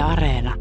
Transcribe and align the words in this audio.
Yle 0.00 0.08
Areena. 0.08 0.54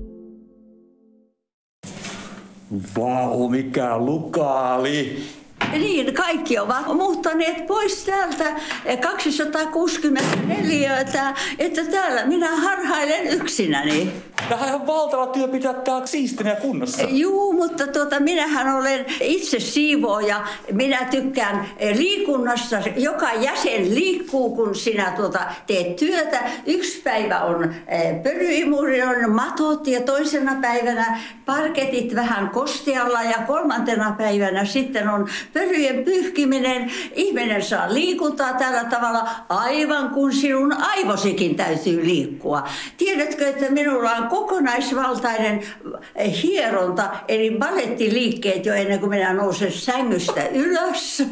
Vau, 2.95 3.49
mikä 3.49 3.98
lukaali! 3.98 5.23
Niin, 5.71 6.13
kaikki 6.13 6.59
ovat 6.59 6.88
muuttaneet 6.88 7.67
pois 7.67 8.04
täältä 8.05 8.55
264, 9.02 10.97
että, 10.99 11.33
että 11.60 11.86
täällä 11.86 12.25
minä 12.25 12.55
harhailen 12.55 13.28
yksinäni. 13.28 14.11
Tämä 14.49 14.75
on 14.75 14.88
valtava 14.88 15.27
työ 15.27 15.47
pitää 15.47 15.73
tää 15.73 16.05
siistinä 16.05 16.49
ja 16.49 16.55
kunnossa. 16.55 17.01
Juu, 17.09 17.48
mutta 17.60 17.88
tuota, 17.88 18.20
minähän 18.20 18.76
olen 18.76 19.05
itse 19.21 19.59
siivooja. 19.59 20.41
Minä 20.71 21.05
tykkään 21.12 21.66
liikunnassa. 21.96 22.78
Joka 22.96 23.34
jäsen 23.34 23.96
liikkuu, 23.96 24.55
kun 24.55 24.76
sinä 24.76 25.14
tuota, 25.16 25.39
teet 25.68 25.95
työtä. 25.95 26.40
Yksi 26.66 27.02
päivä 27.02 27.40
on 27.40 27.76
pölyimuri, 28.23 29.02
on 29.02 29.32
matot 29.32 29.88
ja 29.88 30.02
toisena 30.02 30.55
päivänä 30.62 31.20
parketit 31.45 32.16
vähän 32.16 32.50
kostealla 32.50 33.23
ja 33.23 33.38
kolmantena 33.48 34.16
päivänä 34.17 34.66
sitten 34.66 35.09
on 35.09 35.30
pölyjen 35.53 36.03
pyyhkiminen. 36.03 36.91
Ihminen 37.16 37.64
saa 37.64 37.94
liikuntaa 37.94 38.53
tällä 38.53 38.84
tavalla 38.84 39.30
aivan 39.50 40.09
kuin 40.09 40.34
sinun 40.34 40.73
aivosikin 40.73 41.55
täytyy 41.55 42.05
liikkua. 42.05 42.67
Tiedätkö, 42.98 43.48
että 43.48 43.72
minulla 43.72 44.12
on 44.12 44.28
kokonaisvaltainen 44.28 45.64
hieronta, 46.44 47.09
eli 47.28 47.48
balettiliikkeet 47.58 48.66
jo 48.66 48.73
ennen 48.73 48.99
kuin 48.99 49.09
minä 49.09 49.34
nousen 49.34 49.71
sängystä 49.71 50.48
ylös. 50.53 51.23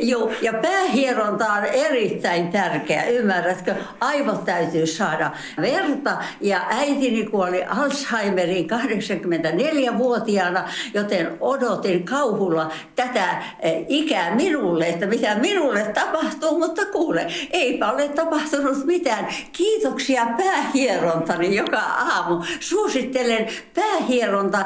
Jo, 0.00 0.30
ja 0.42 0.52
päähieronta 0.52 1.52
on 1.52 1.64
erittäin 1.64 2.48
tärkeä, 2.48 3.04
ymmärrätkö? 3.04 3.74
Aivot 4.00 4.44
täytyy 4.44 4.86
saada 4.86 5.30
verta 5.60 6.16
ja 6.40 6.60
äitini 6.68 7.24
kuoli 7.24 7.64
Alzheimeriin 7.64 8.68
84-vuotiaana, 8.70 10.68
joten 10.94 11.36
odotin 11.40 12.04
kauhulla 12.04 12.72
tätä 12.96 13.42
ikää 13.88 14.34
minulle, 14.34 14.88
että 14.88 15.06
mitä 15.06 15.34
minulle 15.34 15.84
tapahtuu, 15.94 16.58
mutta 16.58 16.86
kuule, 16.86 17.26
eipä 17.50 17.92
ole 17.92 18.08
tapahtunut 18.08 18.84
mitään. 18.84 19.26
Kiitoksia 19.52 20.26
päähierontani 20.36 21.56
joka 21.56 21.78
aamu. 21.78 22.44
Suosittelen 22.60 23.48
päähieronta 23.74 24.64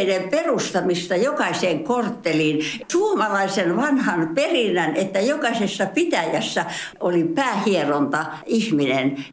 pisteiden 0.00 0.30
perustamista 0.30 1.16
jokaiseen 1.16 1.84
kortteliin. 1.84 2.60
Suomalaisen 2.88 3.76
vanhan 3.76 4.28
perinnän, 4.34 4.96
että 4.96 5.20
jokaisessa 5.20 5.86
pitäjässä 5.86 6.64
oli 7.00 7.24
päähieronta 7.24 8.26
ihminen. 8.46 9.24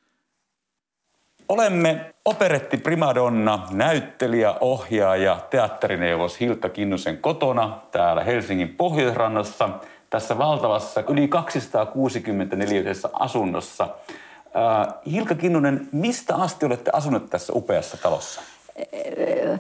Olemme 1.50 2.14
operetti 2.26 2.78
primadonna, 2.78 3.68
näyttelijä, 3.72 4.54
ohjaaja, 4.62 5.40
teatterineuvos 5.50 6.40
Hilkka 6.40 6.70
Kinnusen 6.70 7.18
kotona 7.18 7.78
täällä 7.92 8.24
Helsingin 8.24 8.76
Pohjoisrannassa 8.76 9.70
tässä 10.10 10.38
valtavassa 10.38 11.04
yli 11.10 11.28
264 11.28 12.84
asunnossa. 13.14 13.88
Hilkka 15.12 15.36
Kinnunen, 15.36 15.88
mistä 15.92 16.36
asti 16.36 16.66
olette 16.66 16.92
asunut 16.94 17.30
tässä 17.30 17.54
upeassa 17.54 17.98
talossa? 17.98 18.42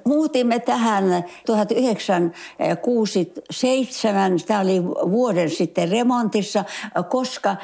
Muutimme 0.03 0.59
tähän 0.59 1.25
1967, 1.45 4.39
tämä 4.47 4.59
oli 4.59 4.83
vuoden 4.83 5.49
sitten 5.49 5.91
remontissa, 5.91 6.63
koska 7.09 7.55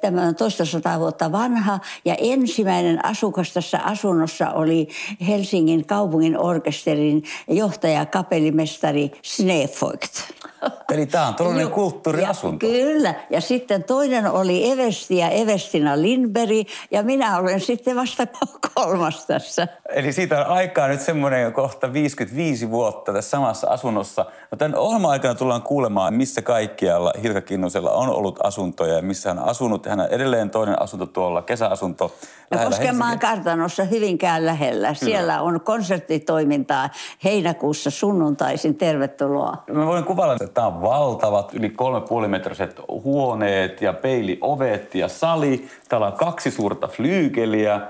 tämä 0.00 0.22
on 0.22 0.34
toista 0.34 0.64
sata 0.64 1.00
vuotta 1.00 1.32
vanha 1.32 1.80
ja 2.04 2.14
ensimmäinen 2.18 3.04
asukas 3.04 3.52
tässä 3.52 3.78
asunnossa 3.78 4.50
oli 4.50 4.88
Helsingin 5.28 5.86
kaupungin 5.86 6.38
orkesterin 6.38 7.22
johtaja, 7.48 8.06
kapellimestari 8.06 9.12
Snefoigt. 9.22 10.12
Eli 10.94 11.06
tämä 11.06 11.26
on 11.26 11.34
todellinen 11.34 11.70
kulttuuriasunto. 11.70 12.66
Ja, 12.66 12.72
kyllä. 12.72 13.14
Ja 13.30 13.40
sitten 13.40 13.84
toinen 13.84 14.30
oli 14.30 14.70
Evesti 14.70 15.16
ja 15.16 15.28
Evestina 15.28 16.02
Lindberg 16.02 16.68
ja 16.90 17.02
minä 17.02 17.38
olen 17.38 17.60
sitten 17.60 17.96
vasta 17.96 18.26
kolmas 18.74 19.26
tässä. 19.26 19.68
Eli 19.88 20.12
siitä 20.12 20.40
on 20.40 20.46
aikaa 20.46 20.88
nyt 20.88 21.00
semmoinen 21.00 21.52
kohta 21.52 21.92
55 21.92 22.70
vuotta 22.70 23.12
tässä 23.12 23.30
samassa 23.30 23.68
asunnossa. 23.70 24.26
No 24.50 24.58
tämän 24.58 24.78
ohjelman 24.78 25.10
aikana 25.10 25.34
tullaan 25.34 25.62
kuulemaan, 25.62 26.14
missä 26.14 26.42
kaikkialla 26.42 27.12
Hilka 27.22 27.40
Kinnusella 27.40 27.90
on 27.90 28.08
ollut 28.08 28.38
asuntoja 28.42 28.94
ja 28.94 29.02
missä 29.02 29.30
hän 29.30 29.38
on 29.38 29.48
asunut. 29.48 29.86
Hän 29.86 30.00
on 30.00 30.08
edelleen 30.10 30.50
toinen 30.50 30.82
asunto 30.82 31.06
tuolla, 31.06 31.42
kesäasunto. 31.42 32.14
No 32.50 32.58
Koskenmaan 32.64 33.18
kartanossa 33.18 33.84
Hyvinkään 33.84 34.46
lähellä. 34.46 34.86
Kyllä. 34.86 34.94
Siellä 34.94 35.42
on 35.42 35.60
konserttitoimintaa 35.60 36.90
heinäkuussa 37.24 37.90
sunnuntaisin. 37.90 38.74
Tervetuloa. 38.74 39.64
Mä 39.72 39.86
voin 39.86 40.04
kuvailla, 40.04 40.34
että 40.34 40.45
tämä 40.54 40.66
on 40.66 40.82
valtavat, 40.82 41.54
yli 41.54 41.70
kolme 41.70 42.00
puolimetriset 42.00 42.80
huoneet 42.88 43.82
ja 43.82 43.92
peiliovet 43.92 44.94
ja 44.94 45.08
sali. 45.08 45.68
Täällä 45.88 46.06
on 46.06 46.12
kaksi 46.12 46.50
suurta 46.50 46.88
flyykeliä. 46.88 47.80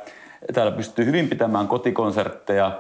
Täällä 0.54 0.72
pystyy 0.72 1.04
hyvin 1.04 1.28
pitämään 1.28 1.68
kotikonsertteja. 1.68 2.78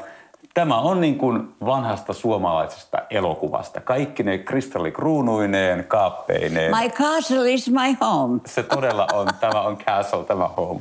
Tämä 0.54 0.78
on 0.80 1.00
niin 1.00 1.18
kuin 1.18 1.48
vanhasta 1.64 2.12
suomalaisesta 2.12 2.98
elokuvasta. 3.10 3.80
Kaikki 3.80 4.22
ne 4.22 4.38
kristallikruunuineen, 4.38 5.84
kaappeineen. 5.84 6.72
My 6.76 6.90
castle 6.90 7.52
is 7.52 7.70
my 7.70 7.96
home. 8.00 8.40
Se 8.46 8.62
todella 8.62 9.06
on. 9.12 9.28
Tämä 9.40 9.60
on 9.60 9.76
castle, 9.76 10.24
tämä 10.24 10.48
home. 10.48 10.80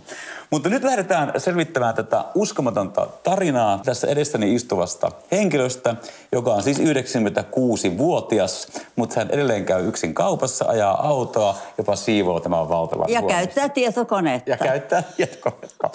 Mutta 0.49 0.69
nyt 0.69 0.83
lähdetään 0.83 1.31
selvittämään 1.37 1.95
tätä 1.95 2.25
uskomatonta 2.35 3.07
tarinaa 3.23 3.79
tässä 3.85 4.07
edessäni 4.07 4.55
istuvasta 4.55 5.11
henkilöstä, 5.31 5.95
joka 6.31 6.53
on 6.53 6.63
siis 6.63 6.79
96-vuotias, 6.79 8.67
mutta 8.95 9.19
hän 9.19 9.29
edelleen 9.31 9.65
käy 9.65 9.87
yksin 9.87 10.13
kaupassa, 10.13 10.65
ajaa 10.67 11.07
autoa, 11.07 11.55
jopa 11.77 11.95
siivoo 11.95 12.39
tämän 12.39 12.69
valtavan 12.69 13.09
Ja 13.09 13.19
huomioon. 13.21 13.43
käyttää 13.43 13.69
tietokonetta. 13.69 14.49
Ja 14.49 14.57
käyttää 14.57 15.03
tietokonetta. 15.17 15.89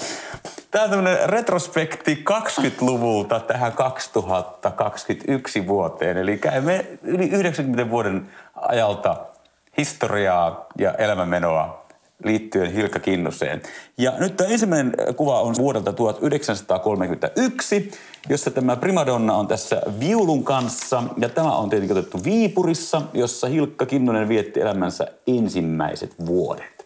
Tämä 0.70 0.84
on 0.84 0.90
tämmöinen 0.90 1.28
retrospekti 1.28 2.24
20-luvulta 2.30 3.40
tähän 3.40 3.72
2021 3.72 5.66
vuoteen. 5.66 6.16
Eli 6.16 6.38
käymme 6.38 6.86
yli 7.02 7.28
90 7.28 7.90
vuoden 7.90 8.28
ajalta 8.54 9.16
historiaa 9.78 10.66
ja 10.78 10.94
elämänmenoa 10.94 11.86
liittyen 12.24 12.72
Hilkka 12.72 12.98
Kinnuseen. 12.98 13.62
Ja 13.98 14.12
nyt 14.18 14.36
tämä 14.36 14.50
ensimmäinen 14.50 14.92
kuva 15.16 15.40
on 15.40 15.54
vuodelta 15.58 15.92
1931, 15.92 17.90
jossa 18.28 18.50
tämä 18.50 18.76
primadonna 18.76 19.34
on 19.34 19.46
tässä 19.46 19.82
viulun 20.00 20.44
kanssa. 20.44 21.02
Ja 21.18 21.28
tämä 21.28 21.56
on 21.56 21.70
tietenkin 21.70 21.98
otettu 21.98 22.24
Viipurissa, 22.24 23.02
jossa 23.14 23.46
Hilkka 23.46 23.86
Kinnunen 23.86 24.28
vietti 24.28 24.60
elämänsä 24.60 25.06
ensimmäiset 25.26 26.26
vuodet 26.26 26.79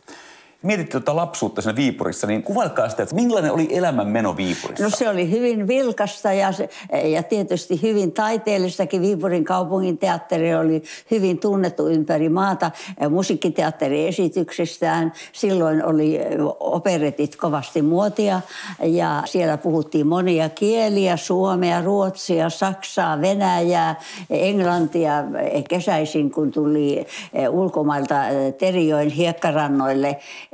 mietitte 0.64 0.90
tuota 0.90 1.16
lapsuutta 1.16 1.62
siinä 1.62 1.76
Viipurissa, 1.76 2.26
niin 2.26 2.42
kuvailkaa 2.42 2.88
sitä, 2.88 3.02
että 3.02 3.14
millainen 3.14 3.52
oli 3.52 3.68
elämänmeno 3.70 4.36
Viipurissa? 4.36 4.84
No 4.84 4.90
se 4.90 5.08
oli 5.08 5.30
hyvin 5.30 5.68
vilkasta 5.68 6.32
ja, 6.32 6.52
se, 6.52 6.68
ja 7.04 7.22
tietysti 7.22 7.82
hyvin 7.82 8.12
taiteellistakin. 8.12 9.02
Viipurin 9.02 9.44
kaupungin 9.44 9.98
teatteri 9.98 10.54
oli 10.54 10.82
hyvin 11.10 11.38
tunnettu 11.38 11.88
ympäri 11.88 12.28
maata 12.28 12.70
musiikkiteatteriesityksistään. 13.10 15.12
Silloin 15.32 15.84
oli 15.84 16.20
operetit 16.60 17.36
kovasti 17.36 17.82
muotia 17.82 18.40
ja 18.82 19.22
siellä 19.24 19.56
puhuttiin 19.56 20.06
monia 20.06 20.48
kieliä, 20.48 21.16
suomea, 21.16 21.82
ruotsia, 21.82 22.50
saksaa, 22.50 23.20
venäjää, 23.20 24.00
englantia 24.30 25.24
kesäisin, 25.68 26.30
kun 26.30 26.50
tuli 26.50 27.06
ulkomailta 27.50 28.14
Terijoen 28.58 29.10
hiekkarannoille 29.10 30.18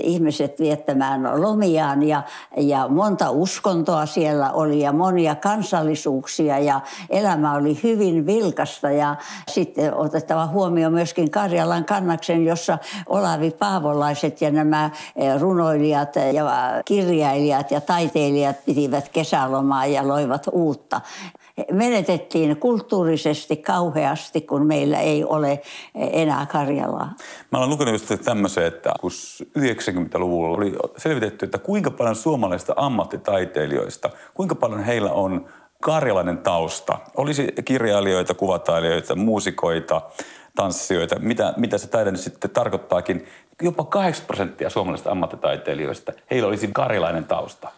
ihmiset 0.00 0.60
viettämään 0.60 1.42
lomiaan 1.42 2.02
ja, 2.02 2.22
ja 2.56 2.88
monta 2.88 3.30
uskontoa 3.30 4.06
siellä 4.06 4.52
oli 4.52 4.80
ja 4.80 4.92
monia 4.92 5.34
kansallisuuksia 5.34 6.58
ja 6.58 6.80
elämä 7.10 7.54
oli 7.54 7.80
hyvin 7.82 8.26
vilkasta. 8.26 8.90
Ja 8.90 9.16
sitten 9.48 9.94
otettava 9.94 10.46
huomioon 10.46 10.92
myöskin 10.92 11.30
Karjalan 11.30 11.84
kannaksen, 11.84 12.44
jossa 12.44 12.78
Olavi 13.06 13.50
Paavolaiset 13.50 14.40
ja 14.40 14.50
nämä 14.50 14.90
eh, 15.16 15.40
runoilijat 15.40 16.16
ja 16.32 16.44
kirjailijat 16.84 17.70
ja 17.70 17.80
taiteilijat 17.80 18.56
pitivät 18.64 19.08
kesälomaa 19.08 19.86
ja 19.86 20.08
loivat 20.08 20.46
uutta 20.52 21.00
menetettiin 21.72 22.56
kulttuurisesti 22.56 23.56
kauheasti, 23.56 24.40
kun 24.40 24.66
meillä 24.66 25.00
ei 25.00 25.24
ole 25.24 25.60
enää 25.94 26.46
Karjalaa. 26.46 27.12
Mä 27.52 27.58
olen 27.58 27.70
lukenut 27.70 27.94
just 27.94 28.24
tämmöisen, 28.24 28.66
että 28.66 28.92
kun 29.00 29.10
90-luvulla 29.58 30.56
oli 30.56 30.76
selvitetty, 30.96 31.44
että 31.44 31.58
kuinka 31.58 31.90
paljon 31.90 32.16
suomalaisista 32.16 32.72
ammattitaiteilijoista, 32.76 34.10
kuinka 34.34 34.54
paljon 34.54 34.84
heillä 34.84 35.12
on 35.12 35.46
karjalainen 35.82 36.38
tausta. 36.38 36.98
Olisi 37.16 37.52
kirjailijoita, 37.64 38.34
kuvatailijoita, 38.34 39.14
muusikoita, 39.14 40.02
tanssijoita, 40.56 41.18
mitä, 41.18 41.54
mitä 41.56 41.78
se 41.78 41.88
taide 41.88 42.16
sitten 42.16 42.50
tarkoittaakin. 42.50 43.26
Jopa 43.62 43.84
8 43.84 44.26
prosenttia 44.26 44.70
suomalaisista 44.70 45.10
ammattitaiteilijoista, 45.10 46.12
heillä 46.30 46.48
olisi 46.48 46.70
karjalainen 46.72 47.24
tausta. 47.24 47.68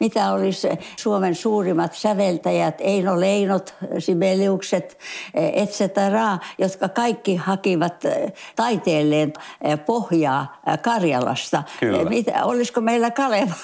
Mitä 0.00 0.32
olisi 0.32 0.68
Suomen 0.96 1.34
suurimmat 1.34 1.94
säveltäjät, 1.94 2.74
Eino 2.78 3.20
Leinot, 3.20 3.74
Sibeliukset, 3.98 4.98
et 5.34 5.70
cetera, 5.70 6.38
jotka 6.58 6.88
kaikki 6.88 7.36
hakivat 7.36 8.04
taiteelleen 8.56 9.32
pohjaa 9.86 10.60
Karjalasta. 10.82 11.62
Kyllä. 11.80 12.04
Mitä, 12.04 12.44
olisiko 12.44 12.80
meillä 12.80 13.10
Kalevala? 13.10 13.54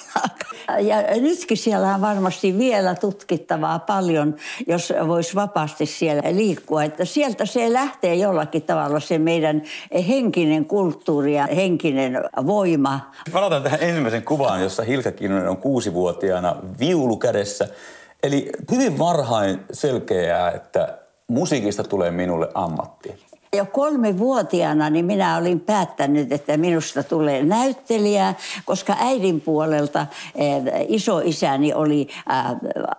Ja 0.80 0.96
nytkin 1.20 1.56
siellä 1.56 1.94
on 1.94 2.00
varmasti 2.00 2.58
vielä 2.58 2.94
tutkittavaa 2.94 3.78
paljon, 3.78 4.36
jos 4.66 4.92
voisi 5.08 5.34
vapaasti 5.34 5.86
siellä 5.86 6.22
liikkua. 6.32 6.84
Että 6.84 7.04
sieltä 7.04 7.46
se 7.46 7.72
lähtee 7.72 8.14
jollakin 8.14 8.62
tavalla 8.62 9.00
se 9.00 9.18
meidän 9.18 9.62
henkinen 10.08 10.64
kulttuuri 10.64 11.34
ja 11.34 11.46
henkinen 11.46 12.18
voima. 12.46 13.00
Palataan 13.32 13.62
tähän 13.62 13.82
ensimmäisen 13.82 14.22
kuvaan, 14.22 14.62
jossa 14.62 14.82
Hilka 14.82 15.12
Kinnunen 15.12 15.48
on 15.48 15.56
kuusivuotiaana 16.26 16.56
viulu 16.78 17.16
kädessä. 17.16 17.68
Eli 18.22 18.50
hyvin 18.70 18.98
varhain 18.98 19.60
selkeää, 19.72 20.50
että 20.50 20.98
musiikista 21.28 21.84
tulee 21.84 22.10
minulle 22.10 22.48
ammatti. 22.54 23.25
Jo 23.56 23.66
kolmevuotiaana 23.66 24.90
niin 24.90 25.04
minä 25.04 25.36
olin 25.36 25.60
päättänyt, 25.60 26.32
että 26.32 26.56
minusta 26.56 27.02
tulee 27.02 27.42
näyttelijä, 27.42 28.34
koska 28.64 28.96
äidin 29.00 29.40
puolelta 29.40 30.06
eh, 30.34 30.62
isoisäni 30.88 31.74
oli 31.74 32.08
äh, 32.30 32.44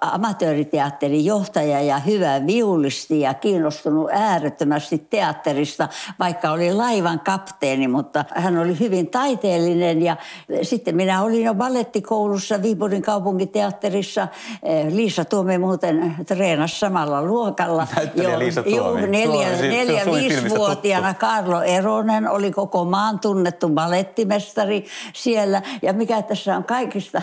amatööriteatterin 0.02 1.26
johtaja 1.26 1.82
ja 1.82 2.00
hyvä 2.00 2.48
viulisti 2.48 3.20
ja 3.20 3.34
kiinnostunut 3.34 4.10
äärettömästi 4.12 5.08
teatterista, 5.10 5.90
vaikka 6.20 6.52
oli 6.52 6.74
laivan 6.74 7.20
kapteeni, 7.20 7.88
mutta 7.88 8.26
hän 8.36 8.58
oli 8.58 8.80
hyvin 8.80 9.08
taiteellinen 9.08 10.02
ja 10.02 10.18
sitten 10.62 10.96
minä 10.96 11.24
olin 11.24 11.44
jo 11.44 11.54
ballettikoulussa 11.54 12.62
Viipurin 12.62 13.02
kaupunkiteatterissa. 13.02 14.28
Eh, 14.64 14.94
Liisa 14.94 15.26
Tuomi 15.26 15.58
muuten 15.58 16.16
treenasi 16.28 16.80
samalla 16.80 17.24
luokalla. 17.24 17.88
Näyttelijä 17.96 18.40
Liisa 18.40 18.64
Tuomi. 18.64 18.76
Joo, 18.76 18.96
neljä, 18.96 19.50
Suomi- 19.58 19.68
neljä, 19.68 20.04
Suomi 20.04 20.22
viisi 20.22 20.37
filmistä 20.42 20.60
vuotiaana 20.60 21.14
Karlo 21.14 21.62
Eronen 21.62 22.30
oli 22.30 22.52
koko 22.52 22.86
maan 22.86 23.20
tunnettu 23.20 23.70
balettimestari 23.70 24.86
siellä. 25.14 25.62
Ja 25.82 25.94
mikä 25.94 26.22
tässä 26.22 26.58
on 26.58 26.64
kaikista 26.64 27.22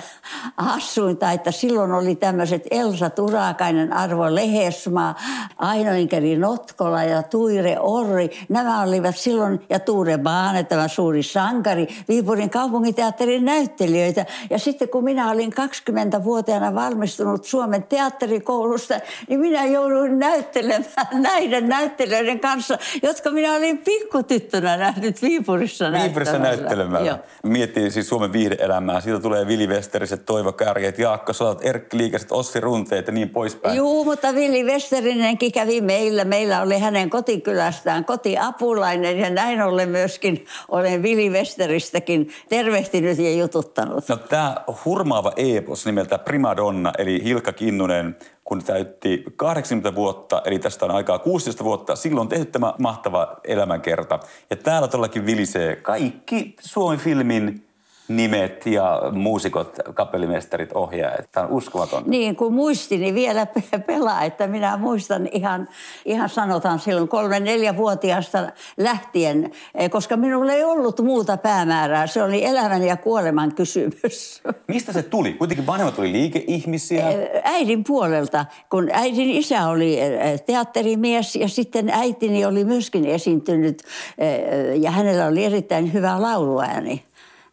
hassuinta, 0.56 1.32
että 1.32 1.50
silloin 1.50 1.92
oli 1.92 2.14
tämmöiset 2.14 2.62
Elsa 2.70 3.10
Turakainen, 3.10 3.92
Arvo 3.92 4.34
Lehesmaa, 4.34 5.14
Aino 5.58 5.92
Inkeri 5.92 6.36
Notkola 6.36 7.02
ja 7.02 7.22
Tuire 7.22 7.76
Orri. 7.80 8.30
Nämä 8.48 8.82
olivat 8.82 9.16
silloin, 9.16 9.60
ja 9.70 9.80
Tuure 9.80 10.18
Baane, 10.18 10.64
tämä 10.64 10.88
suuri 10.88 11.22
sankari, 11.22 11.88
Viipurin 12.08 12.50
kaupungiteatterin 12.50 13.44
näyttelijöitä. 13.44 14.26
Ja 14.50 14.58
sitten 14.58 14.88
kun 14.88 15.04
minä 15.04 15.30
olin 15.30 15.52
20-vuotiaana 15.52 16.74
valmistunut 16.74 17.44
Suomen 17.44 17.82
teatterikoulusta, 17.82 18.94
niin 19.28 19.40
minä 19.40 19.64
jouduin 19.64 20.18
näyttelemään 20.18 20.84
näiden 21.12 21.68
näyttelijöiden 21.68 22.40
kanssa, 22.40 22.78
jotka 23.04 23.30
minä 23.30 23.52
olin 23.52 23.78
pikkutyttönä 23.78 24.76
nähnyt 24.76 25.22
Viipurissa 25.22 25.92
Viipurissa 25.92 26.38
näyttelemällä. 26.38 27.08
Joo. 27.08 27.18
Miettii 27.42 27.90
siis 27.90 28.08
Suomen 28.08 28.32
viihdeelämää. 28.32 29.00
Siitä 29.00 29.20
tulee 29.20 29.46
Vili 29.46 29.66
Westeriset, 29.66 30.26
Toivo 30.26 30.52
Kärjet, 30.52 30.98
Jaakko 30.98 31.32
Solat, 31.32 31.64
Erkki 31.64 31.96
Liikaset, 31.96 32.32
Ossi 32.32 32.60
Runteet 32.60 33.06
ja 33.06 33.12
niin 33.12 33.30
poispäin. 33.30 33.76
Joo, 33.76 34.04
mutta 34.04 34.34
Vili 34.34 34.64
Westerinenkin 34.64 35.52
kävi 35.52 35.80
meillä. 35.80 36.24
Meillä 36.24 36.62
oli 36.62 36.78
hänen 36.78 37.10
kotikylästään 37.10 38.04
kotiapulainen 38.04 39.18
ja 39.18 39.30
näin 39.30 39.62
ollen 39.62 39.88
myöskin 39.88 40.46
olen 40.68 41.02
Vili 41.02 41.30
Westeristäkin 41.30 42.30
tervehtinyt 42.48 43.18
ja 43.18 43.34
jututtanut. 43.34 44.08
No 44.08 44.16
tämä 44.16 44.56
hurmaava 44.84 45.32
epos 45.36 45.86
nimeltä 45.86 46.18
Primadonna, 46.18 46.92
eli 46.98 47.24
Hilka 47.24 47.52
Kinnunen, 47.52 48.16
kun 48.44 48.64
täytti 48.64 49.24
80 49.36 49.94
vuotta, 49.94 50.42
eli 50.44 50.58
tästä 50.58 50.84
on 50.84 50.90
aikaa 50.90 51.18
16 51.18 51.64
vuotta, 51.64 51.96
silloin 51.96 52.28
tehty 52.28 52.46
tämä 52.46 52.74
mahtava 52.94 53.36
elämänkerta. 53.44 54.18
Ja 54.50 54.56
täällä 54.56 54.88
todellakin 54.88 55.26
vilisee 55.26 55.76
kaikki 55.76 56.56
Suomen 56.60 56.98
filmin 56.98 57.66
nimet 58.08 58.66
ja 58.66 59.02
muusikot, 59.12 59.78
kapellimestarit, 59.94 60.72
ohjaajat. 60.72 61.28
Tämä 61.32 61.46
on 61.46 61.52
uskomaton. 61.52 62.02
Niin, 62.06 62.36
kun 62.36 62.54
muistini 62.54 63.14
vielä 63.14 63.46
pe- 63.54 63.78
pelaa, 63.78 64.22
että 64.22 64.46
minä 64.46 64.76
muistan 64.76 65.28
ihan, 65.32 65.68
ihan 66.04 66.28
sanotaan 66.28 66.78
silloin 66.78 67.08
kolme 67.08 67.40
neljä 67.40 67.76
vuotiaasta 67.76 68.52
lähtien, 68.76 69.50
eh, 69.74 69.90
koska 69.90 70.16
minulla 70.16 70.52
ei 70.52 70.64
ollut 70.64 71.00
muuta 71.00 71.36
päämäärää. 71.36 72.06
Se 72.06 72.22
oli 72.22 72.44
elämän 72.44 72.82
ja 72.82 72.96
kuoleman 72.96 73.54
kysymys. 73.54 74.42
Mistä 74.68 74.92
se 74.92 75.02
tuli? 75.02 75.32
Kuitenkin 75.32 75.66
vanhemmat 75.66 75.98
oli 75.98 76.12
liikeihmisiä. 76.12 77.04
Äidin 77.44 77.84
puolelta, 77.84 78.46
kun 78.70 78.88
äidin 78.92 79.30
isä 79.30 79.68
oli 79.68 80.00
eh, 80.00 80.42
teatterimies 80.42 81.36
ja 81.36 81.48
sitten 81.48 81.90
äitini 81.90 82.44
oli 82.44 82.64
myöskin 82.64 83.04
esiintynyt 83.04 83.82
eh, 84.18 84.80
ja 84.80 84.90
hänellä 84.90 85.26
oli 85.26 85.44
erittäin 85.44 85.92
hyvä 85.92 86.22
lauluääni. 86.22 87.04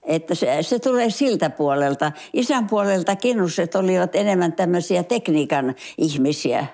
Että 0.04 0.36
se, 0.36 0.58
se 0.62 0.80
tulee 0.80 1.10
siltä 1.10 1.50
puolelta. 1.50 2.12
Isän 2.34 2.68
puolelta 2.68 3.16
kinnuset 3.16 3.76
olivat 3.76 4.16
enemmän 4.16 4.54
tämmöisiä 4.54 5.04
tekniikan 5.04 5.76
ihmisiä. 5.98 6.68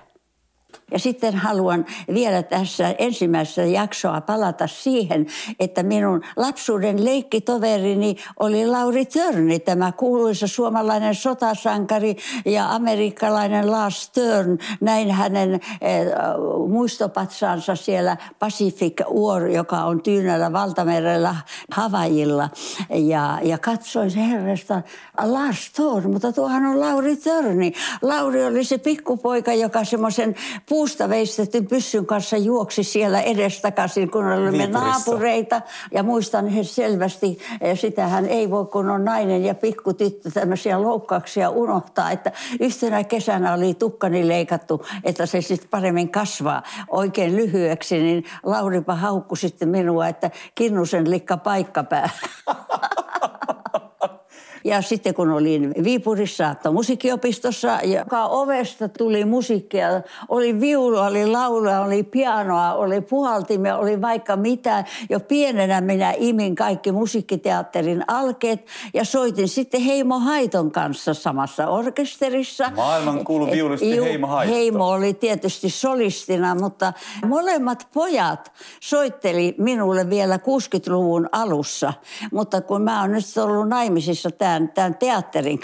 Ja 0.92 0.98
sitten 0.98 1.34
haluan 1.34 1.86
vielä 2.14 2.42
tässä 2.42 2.94
ensimmäisessä 2.98 3.62
jaksoa 3.62 4.20
palata 4.20 4.66
siihen, 4.66 5.26
että 5.60 5.82
minun 5.82 6.22
lapsuuden 6.36 7.04
leikkitoverini 7.04 8.16
oli 8.40 8.66
Lauri 8.66 9.06
Törni, 9.06 9.58
tämä 9.58 9.92
kuuluisa 9.92 10.46
suomalainen 10.46 11.14
sotasankari 11.14 12.16
ja 12.44 12.74
amerikkalainen 12.74 13.70
Lars 13.70 14.02
Stern. 14.02 14.58
Näin 14.80 15.10
hänen 15.10 15.54
eh, 15.54 15.60
muistopatsaansa 16.68 17.76
siellä 17.76 18.16
Pacific 18.38 19.00
War, 19.14 19.46
joka 19.46 19.84
on 19.84 20.02
tyynällä 20.02 20.52
valtamerellä 20.52 21.34
Havajilla. 21.72 22.50
Ja, 22.90 23.38
ja 23.42 23.58
katsoin 23.58 24.10
se 24.10 24.28
herrasta, 24.28 24.82
Lars 25.22 25.66
Stern, 25.66 26.10
mutta 26.12 26.32
tuohan 26.32 26.66
on 26.66 26.80
Lauri 26.80 27.16
Törni. 27.16 27.72
Lauri 28.02 28.44
oli 28.44 28.64
se 28.64 28.78
pikkupoika, 28.78 29.54
joka 29.54 29.84
semmoisen 29.84 30.34
puusta 30.78 31.08
veistetyn 31.08 31.66
pyssyn 31.66 32.06
kanssa 32.06 32.36
juoksi 32.36 32.84
siellä 32.84 33.20
edestakaisin, 33.20 34.10
kun 34.10 34.26
olimme 34.26 34.66
naapureita. 34.66 35.60
Ja 35.92 36.02
muistan 36.02 36.48
he 36.48 36.64
selvästi, 36.64 37.38
eh, 37.60 37.78
sitähän 37.78 38.26
ei 38.26 38.50
voi, 38.50 38.66
kun 38.66 38.90
on 38.90 39.04
nainen 39.04 39.44
ja 39.44 39.54
pikkutyttö, 39.54 40.30
tämmöisiä 40.30 40.82
loukkauksia 40.82 41.50
unohtaa. 41.50 42.10
Että 42.10 42.32
yhtenä 42.60 43.04
kesänä 43.04 43.54
oli 43.54 43.74
tukkani 43.74 44.28
leikattu, 44.28 44.86
että 45.04 45.26
se 45.26 45.40
sitten 45.40 45.68
paremmin 45.70 46.08
kasvaa 46.08 46.62
oikein 46.88 47.36
lyhyeksi, 47.36 47.98
niin 48.02 48.24
Lauripa 48.42 48.94
haukku 48.94 49.36
sitten 49.36 49.68
minua, 49.68 50.08
että 50.08 50.30
Kinnusen 50.54 51.10
likka 51.10 51.36
paikkapää. 51.36 52.10
Ja 54.64 54.82
sitten 54.82 55.14
kun 55.14 55.30
olin 55.30 55.74
Viipurissa 55.84 56.54
musiikkiopistossa, 56.72 57.78
joka 57.82 58.24
ovesta 58.26 58.88
tuli 58.88 59.24
musiikkia, 59.24 59.88
oli 60.28 60.60
viulu, 60.60 60.96
oli 60.96 61.26
laulua, 61.26 61.80
oli 61.80 62.02
pianoa, 62.02 62.74
oli 62.74 63.00
puhaltimia, 63.00 63.76
oli 63.76 64.00
vaikka 64.00 64.36
mitä. 64.36 64.84
Jo 65.10 65.20
pienenä 65.20 65.80
minä 65.80 66.14
imin 66.18 66.54
kaikki 66.54 66.92
musiikkiteatterin 66.92 68.04
alkeet 68.08 68.66
ja 68.94 69.04
soitin 69.04 69.48
sitten 69.48 69.80
Heimo 69.80 70.18
Haiton 70.18 70.70
kanssa 70.70 71.14
samassa 71.14 71.68
orkesterissa. 71.68 72.72
Maailman 72.76 73.24
kuulu 73.24 73.50
viulisti 73.50 74.00
Heimo 74.00 74.26
Haitto. 74.26 74.54
Heimo 74.54 74.88
oli 74.88 75.14
tietysti 75.14 75.70
solistina, 75.70 76.54
mutta 76.54 76.92
molemmat 77.26 77.88
pojat 77.94 78.52
soitteli 78.80 79.54
minulle 79.58 80.10
vielä 80.10 80.36
60-luvun 80.36 81.28
alussa. 81.32 81.92
Mutta 82.32 82.60
kun 82.60 82.82
mä 82.82 83.00
oon 83.00 83.12
nyt 83.12 83.24
ollut 83.44 83.68
naimisissa 83.68 84.30
tämän, 84.48 84.68
tämän 84.68 84.94
teatterin 84.94 85.60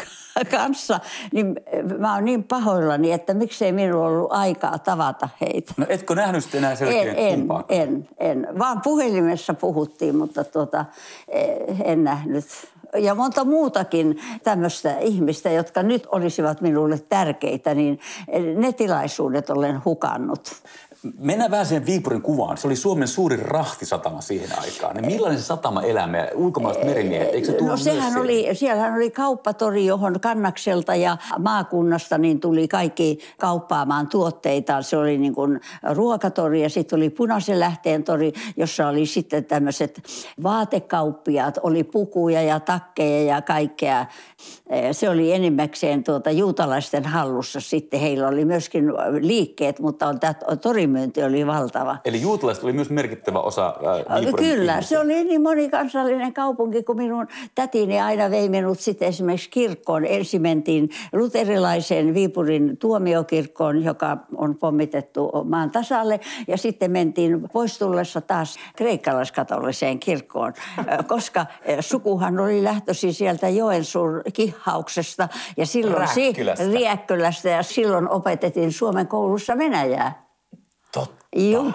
kanssa, 0.51 1.01
niin 1.33 1.57
mä 1.99 2.15
oon 2.15 2.25
niin 2.25 2.45
pahoillani, 2.45 3.13
että 3.13 3.35
miksei 3.35 3.73
minulla 3.73 4.07
ollut 4.07 4.33
aikaa 4.33 4.79
tavata 4.79 5.29
heitä. 5.41 5.75
No 5.77 5.87
etkö 5.89 6.15
nähnyt 6.15 6.43
sitten 6.43 6.59
enää 6.59 6.71
En, 6.71 6.77
selkeä 6.77 7.13
en, 7.13 7.39
kumpaa? 7.39 7.65
en, 7.69 8.09
en. 8.19 8.49
Vaan 8.59 8.81
puhelimessa 8.81 9.55
puhuttiin, 9.55 10.17
mutta 10.17 10.45
tuota, 10.45 10.85
eh, 11.29 11.81
en 11.85 12.05
nähnyt. 12.05 12.45
Ja 12.99 13.15
monta 13.15 13.45
muutakin 13.45 14.21
tämmöistä 14.43 14.99
ihmistä, 14.99 15.51
jotka 15.51 15.83
nyt 15.83 16.07
olisivat 16.07 16.61
minulle 16.61 16.99
tärkeitä, 17.09 17.75
niin 17.75 18.01
ne 18.57 18.73
tilaisuudet 18.73 19.51
olen 19.51 19.85
hukannut. 19.85 20.53
Mennään 21.19 21.51
vähän 21.51 21.67
siihen 21.67 21.87
Viipurin 21.87 22.23
kuvaan. 22.23 22.57
Se 22.57 22.67
oli 22.67 22.77
Suomen 22.77 23.09
suurin 23.09 23.39
rahtisatama 23.43 24.21
siihen 24.21 24.59
aikaan. 24.59 24.97
Niin 24.97 25.07
millainen 25.07 25.39
se 25.39 25.45
satama 25.45 25.83
elämä 25.83 26.19
ja 26.19 26.29
ulkomaiset 26.35 26.85
merimiehet, 26.85 27.35
eikö 27.35 27.47
se 27.47 27.57
No 27.61 27.77
sehän 27.77 28.17
oli, 28.17 28.49
siellähän 28.53 28.95
oli 28.95 29.11
kauppatori, 29.11 29.87
johon 29.87 30.21
kannakselta 30.21 30.95
ja 30.95 31.17
maakunnasta 31.39 32.19
niin 32.19 32.41
tuli 32.41 32.69
kaikki 32.69 33.19
kauppaamaan 33.39 34.09
tuotteita. 34.09 34.83
Se 34.83 34.97
oli 34.97 35.19
niin 35.19 35.35
kuin 35.35 35.61
ruokatori 35.93 36.63
ja 36.63 36.71
sitten 36.71 36.97
oli 36.97 37.11
Punaisen 37.11 37.61
lähteen 37.61 38.05
tori, 38.05 38.33
jossa 38.57 38.89
oli 38.89 39.07
sitten 39.07 39.45
tämmöiset 39.45 40.03
vaatekauppiaat, 40.43 41.59
oli 41.63 41.85
pukuja 41.85 42.43
ja 42.43 42.61
takkeja 42.61 43.35
ja 43.35 43.43
kaikkea. 43.43 44.07
Se 44.93 45.09
oli 45.09 45.33
enimmäkseen 45.33 46.05
tuota 46.05 46.31
juutalaisten 46.31 47.05
hallussa 47.05 47.61
sitten. 47.61 48.01
Heillä 48.01 48.29
oli 48.29 48.45
myöskin 48.45 48.85
liikkeet, 49.21 49.81
mutta 49.81 50.15
tämä 50.15 50.35
torimyynti 50.95 51.23
oli 51.25 51.47
valtava. 51.47 51.97
Eli 52.05 52.21
juutalaiset 52.23 52.65
oli 52.65 52.73
myös 52.73 52.91
merkittävä 52.91 53.41
osa 53.41 53.67
ää, 53.67 54.21
Kyllä, 54.37 54.73
ihmisiä. 54.73 54.81
se 54.81 54.99
oli 54.99 55.25
niin 55.25 55.43
monikansallinen 55.43 56.33
kaupunki, 56.33 56.83
kun 56.83 56.97
minun 56.97 57.27
tätini 57.55 58.01
aina 58.01 58.31
vei 58.31 58.49
minut 58.49 58.81
sitten 58.81 59.09
esimerkiksi 59.09 59.51
kirkkoon. 59.51 60.05
Ensin 60.05 60.43
mentiin 60.43 60.91
luterilaiseen 61.13 62.15
Viipurin 62.15 62.77
tuomiokirkkoon, 62.77 63.85
joka 63.85 64.17
on 64.37 64.57
pommitettu 64.57 65.31
maan 65.45 65.71
tasalle. 65.71 66.21
Ja 66.49 66.57
sitten 66.57 66.91
mentiin 66.91 67.49
pois 67.53 67.79
tullessa 67.79 68.21
taas 68.21 68.57
kreikkalaiskatoliseen 68.77 70.01
kirkkoon, 70.01 70.53
koska 71.07 71.47
sukuhan 71.81 72.41
oli 72.41 72.65
lähtöisin 72.65 73.15
sieltä 73.15 73.49
Joensuun 73.49 74.23
kihauksesta 74.33 75.29
ja 75.57 75.67
silloin 75.67 75.99
Räkkylästä. 76.09 76.65
Si- 76.65 76.73
Riäkkylästä 76.73 77.49
ja 77.49 77.63
silloin 77.63 78.09
opetettiin 78.09 78.73
Suomen 78.73 79.07
koulussa 79.07 79.59
Venäjää. 79.59 80.24
Totta. 80.95 81.27
Joo. 81.37 81.73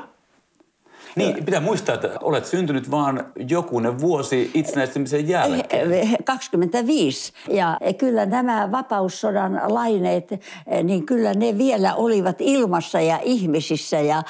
Niin, 1.16 1.46
pitää 1.46 1.60
muistaa, 1.60 1.96
että 1.96 2.10
olet 2.22 2.46
syntynyt 2.46 2.92
vaan 2.92 3.32
jokunen 3.50 4.00
vuosi 4.00 4.52
itsenäistymisen 4.54 5.28
jälkeen. 5.28 6.18
25. 6.26 7.34
Ja 7.52 7.78
kyllä 7.98 8.26
nämä 8.26 8.72
vapaussodan 8.72 9.62
laineet, 9.68 10.30
niin 10.84 11.06
kyllä 11.06 11.34
ne 11.34 11.58
vielä 11.58 11.96
olivat 11.96 12.36
ilmassa 12.40 13.02
ja 13.02 13.20
ihmisissä. 13.24 14.00
Ja 14.00 14.24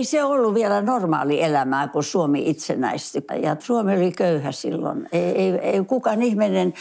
ei 0.00 0.04
se 0.04 0.24
ollut 0.24 0.54
vielä 0.54 0.82
normaali 0.82 1.42
elämää, 1.42 1.88
kun 1.88 2.04
Suomi 2.04 2.50
itsenäistyi. 2.50 3.22
Ja 3.42 3.56
Suomi 3.58 3.96
oli 3.96 4.12
köyhä 4.12 4.52
silloin. 4.52 5.08
Ei, 5.12 5.22
ei, 5.22 5.52
ei 5.52 5.84
kukaan 5.84 6.22
ihminen, 6.22 6.74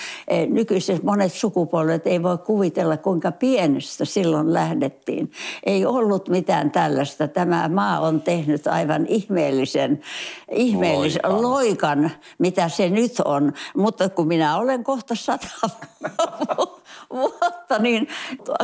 nykyiset 0.50 1.04
monet 1.04 1.34
sukupolvet 1.34 2.08
ei 2.08 2.24
voi 2.24 2.38
kuvitella, 2.38 2.98
kuinka 2.98 3.32
pienestä 3.32 4.06
silloin 4.06 4.54
lähdettiin. 4.54 5.32
Ei 5.64 5.86
ollut 5.86 6.30
mitään 6.30 6.72
tällaista. 6.72 7.28
Tämä 7.28 7.70
maa 7.70 8.00
on 8.00 8.22
tehnyt 8.22 8.68
aivan 8.68 8.90
aivan 8.90 9.06
ihmeellisen, 9.08 10.02
ihmeellisen 10.52 11.22
loikan. 11.24 11.42
loikan, 11.42 12.12
mitä 12.40 12.70
se 12.70 12.90
nyt 12.90 13.20
on. 13.26 13.54
Mutta 13.78 14.10
kun 14.10 14.28
minä 14.28 14.58
olen 14.58 14.84
kohta 14.84 15.16
sata 15.16 15.48
vuotta, 17.10 17.80
niin 17.80 18.08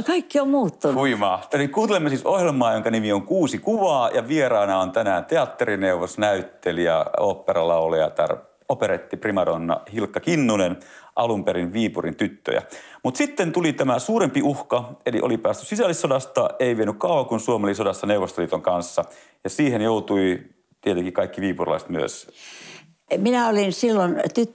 kaikki 0.06 0.40
on 0.40 0.50
muuttunut. 0.50 0.96
Huimaa. 0.96 1.42
Eli 1.54 1.68
kuuntelemme 1.68 2.10
siis 2.10 2.26
ohjelmaa, 2.26 2.74
jonka 2.74 2.92
nimi 2.92 3.14
on 3.14 3.22
Kuusi 3.22 3.58
kuvaa 3.60 4.10
ja 4.10 4.28
vieraana 4.28 4.80
on 4.80 4.92
tänään 4.92 5.26
teatterineuvos, 5.26 6.18
näyttelijä, 6.18 7.06
operalaulajatar, 7.20 8.38
operetti 8.70 9.18
primadonna 9.18 9.82
Hilkka 9.94 10.20
Kinnunen, 10.20 10.78
alun 11.16 11.46
perin 11.46 11.74
Viipurin 11.74 12.16
tyttöjä. 12.16 12.62
Mutta 13.04 13.18
sitten 13.18 13.52
tuli 13.52 13.74
tämä 13.74 14.00
suurempi 14.00 14.42
uhka, 14.42 14.94
eli 15.06 15.22
oli 15.22 15.38
päästy 15.38 15.66
sisällissodasta, 15.66 16.50
ei 16.60 16.78
vienyt 16.78 16.96
kauan 16.98 17.26
kun 17.26 17.40
Suomi 17.40 17.66
oli 17.66 17.76
sodassa 17.76 18.08
Neuvostoliiton 18.08 18.62
kanssa. 18.62 19.06
Ja 19.44 19.50
siihen 19.50 19.82
joutui 19.82 20.40
tietenkin 20.82 21.14
kaikki 21.14 21.42
viipurilaiset 21.42 21.90
myös. 21.90 22.28
Minä 23.18 23.48
olin 23.48 23.74
silloin 23.74 24.16
tyt, 24.34 24.52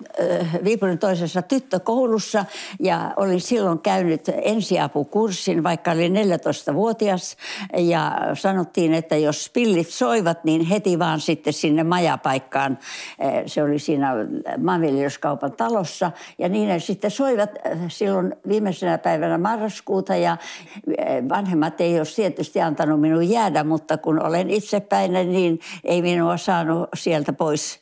Viipurin 0.65 0.99
toisessa 0.99 1.43
tyttökoulussa 1.43 2.45
ja 2.81 3.15
olin 3.17 3.41
silloin 3.41 3.79
käynyt 3.79 4.21
ensiapukurssin, 4.43 5.63
vaikka 5.63 5.91
olin 5.91 6.15
14-vuotias. 6.15 7.37
Ja 7.77 8.19
sanottiin, 8.35 8.95
että 8.95 9.17
jos 9.17 9.51
pillit 9.53 9.89
soivat, 9.89 10.45
niin 10.45 10.65
heti 10.67 10.99
vaan 10.99 11.21
sitten 11.21 11.53
sinne 11.53 11.85
majapaikkaan. 11.85 12.79
Se 13.47 13.63
oli 13.63 13.79
siinä 13.79 14.13
maanviljelyskaupan 14.59 15.53
talossa. 15.53 16.13
Ja 16.39 16.49
niin 16.49 16.69
ne 16.69 16.79
sitten 16.79 17.11
soivat 17.11 17.51
silloin 17.89 18.37
viimeisenä 18.49 18.99
päivänä 18.99 19.39
marraskuuta. 19.39 20.17
Ja 20.17 20.37
vanhemmat 21.29 21.81
ei 21.81 21.99
olisi 21.99 22.17
tietysti 22.17 22.61
antanut 22.61 23.01
minun 23.01 23.29
jäädä, 23.29 23.65
mutta 23.65 23.99
kun 23.99 24.23
olen 24.23 24.51
itsepäinen, 24.51 25.33
niin 25.33 25.61
ei 25.85 26.03
minua 26.03 26.37
saanut 26.37 26.89
sieltä 26.95 27.33
pois 27.33 27.81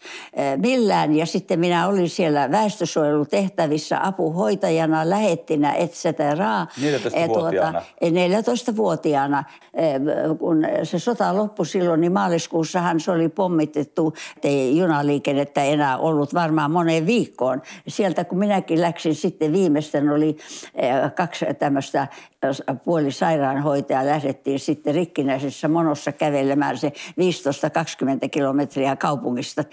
millään. 0.60 1.16
Ja 1.16 1.26
sitten 1.26 1.60
minä 1.60 1.88
olin 1.88 2.08
siellä 2.08 2.50
väestösuojelutehtävissä 2.50 4.06
apuhoitajana, 4.06 5.10
lähettinä, 5.10 5.72
et 5.72 5.92
cetera. 5.92 6.64
14-vuotiaana? 6.64 7.82
Tuota, 7.82 8.72
14-vuotiaana. 8.72 9.44
Kun 10.38 10.66
se 10.82 10.98
sota 10.98 11.36
loppui 11.36 11.66
silloin, 11.66 12.00
niin 12.00 12.12
maaliskuussahan 12.12 13.00
se 13.00 13.10
oli 13.10 13.28
pommitettu. 13.28 14.14
Ei 14.44 14.78
junaliikennettä 14.78 15.62
enää 15.62 15.98
ollut 15.98 16.34
varmaan 16.34 16.70
moneen 16.70 17.06
viikkoon. 17.06 17.62
Sieltä 17.88 18.24
kun 18.24 18.38
minäkin 18.38 18.80
läksin 18.80 19.14
sitten 19.14 19.52
viimeisten 19.52 20.10
oli 20.10 20.36
kaksi 21.16 21.46
tämmöistä 21.58 22.08
puolisairaanhoitaja 22.84 24.06
lähdettiin 24.06 24.60
sitten 24.60 24.94
rikkinäisessä 24.94 25.68
monossa 25.68 26.12
kävelemään 26.12 26.78
se 26.78 26.92
15-20 28.24 28.28
kilometriä 28.30 28.96
kaupungista. 28.96 29.64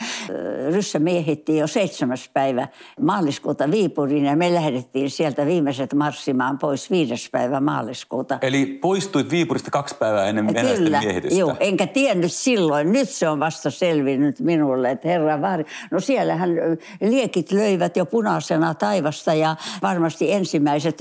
Ryssä 0.71 0.99
miehittiin 0.99 1.59
jo 1.59 1.67
seitsemäs 1.67 2.29
päivä 2.33 2.67
maaliskuuta 3.01 3.71
Viipuriin 3.71 4.25
ja 4.25 4.35
me 4.35 4.53
lähdettiin 4.53 5.09
sieltä 5.09 5.45
viimeiset 5.45 5.93
marssimaan 5.93 6.57
pois 6.57 6.91
viides 6.91 7.29
päivä 7.31 7.59
maaliskuuta. 7.59 8.39
Eli 8.41 8.65
poistuit 8.65 9.29
Viipurista 9.29 9.71
kaksi 9.71 9.95
päivää 9.95 10.25
ennen 10.25 10.47
Kyllä, 10.75 10.99
miehitystä? 10.99 11.39
Joo, 11.39 11.55
enkä 11.59 11.87
tiennyt 11.87 12.31
silloin. 12.31 12.91
Nyt 12.91 13.09
se 13.09 13.29
on 13.29 13.39
vasta 13.39 13.71
selvinnyt 13.71 14.39
minulle, 14.39 14.91
että 14.91 15.07
herra 15.07 15.41
vaari. 15.41 15.65
No 15.91 15.99
siellähän 15.99 16.49
liekit 17.01 17.51
löivät 17.51 17.97
jo 17.97 18.05
punaisena 18.05 18.73
taivasta 18.73 19.33
ja 19.33 19.55
varmasti 19.81 20.31
ensimmäiset 20.31 20.99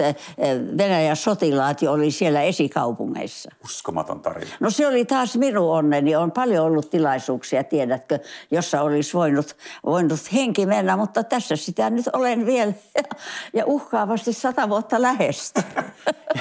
Venäjän 0.78 1.16
sotilaat 1.16 1.53
sotilaat 1.54 1.82
jo 1.82 1.92
oli 1.92 2.10
siellä 2.10 2.42
esikaupungeissa. 2.42 3.50
Uskomaton 3.64 4.20
tarina. 4.20 4.50
No 4.60 4.70
se 4.70 4.86
oli 4.86 5.04
taas 5.04 5.36
minun 5.36 5.76
onneni. 5.76 6.16
On 6.16 6.32
paljon 6.32 6.64
ollut 6.64 6.90
tilaisuuksia, 6.90 7.64
tiedätkö, 7.64 8.18
jossa 8.50 8.82
olisi 8.82 9.14
voinut, 9.14 9.56
voinut 9.86 10.32
henki 10.32 10.66
mennä, 10.66 10.96
mutta 10.96 11.24
tässä 11.24 11.56
sitä 11.56 11.90
nyt 11.90 12.08
olen 12.12 12.46
vielä 12.46 12.72
ja 13.52 13.64
uhkaavasti 13.66 14.32
sata 14.32 14.68
vuotta 14.68 15.02
lähestä. 15.02 15.62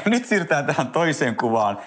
Ja 0.05 0.11
nyt 0.11 0.25
siirrytään 0.25 0.65
tähän 0.65 0.87
toiseen 0.87 1.35
kuvaan, 1.35 1.77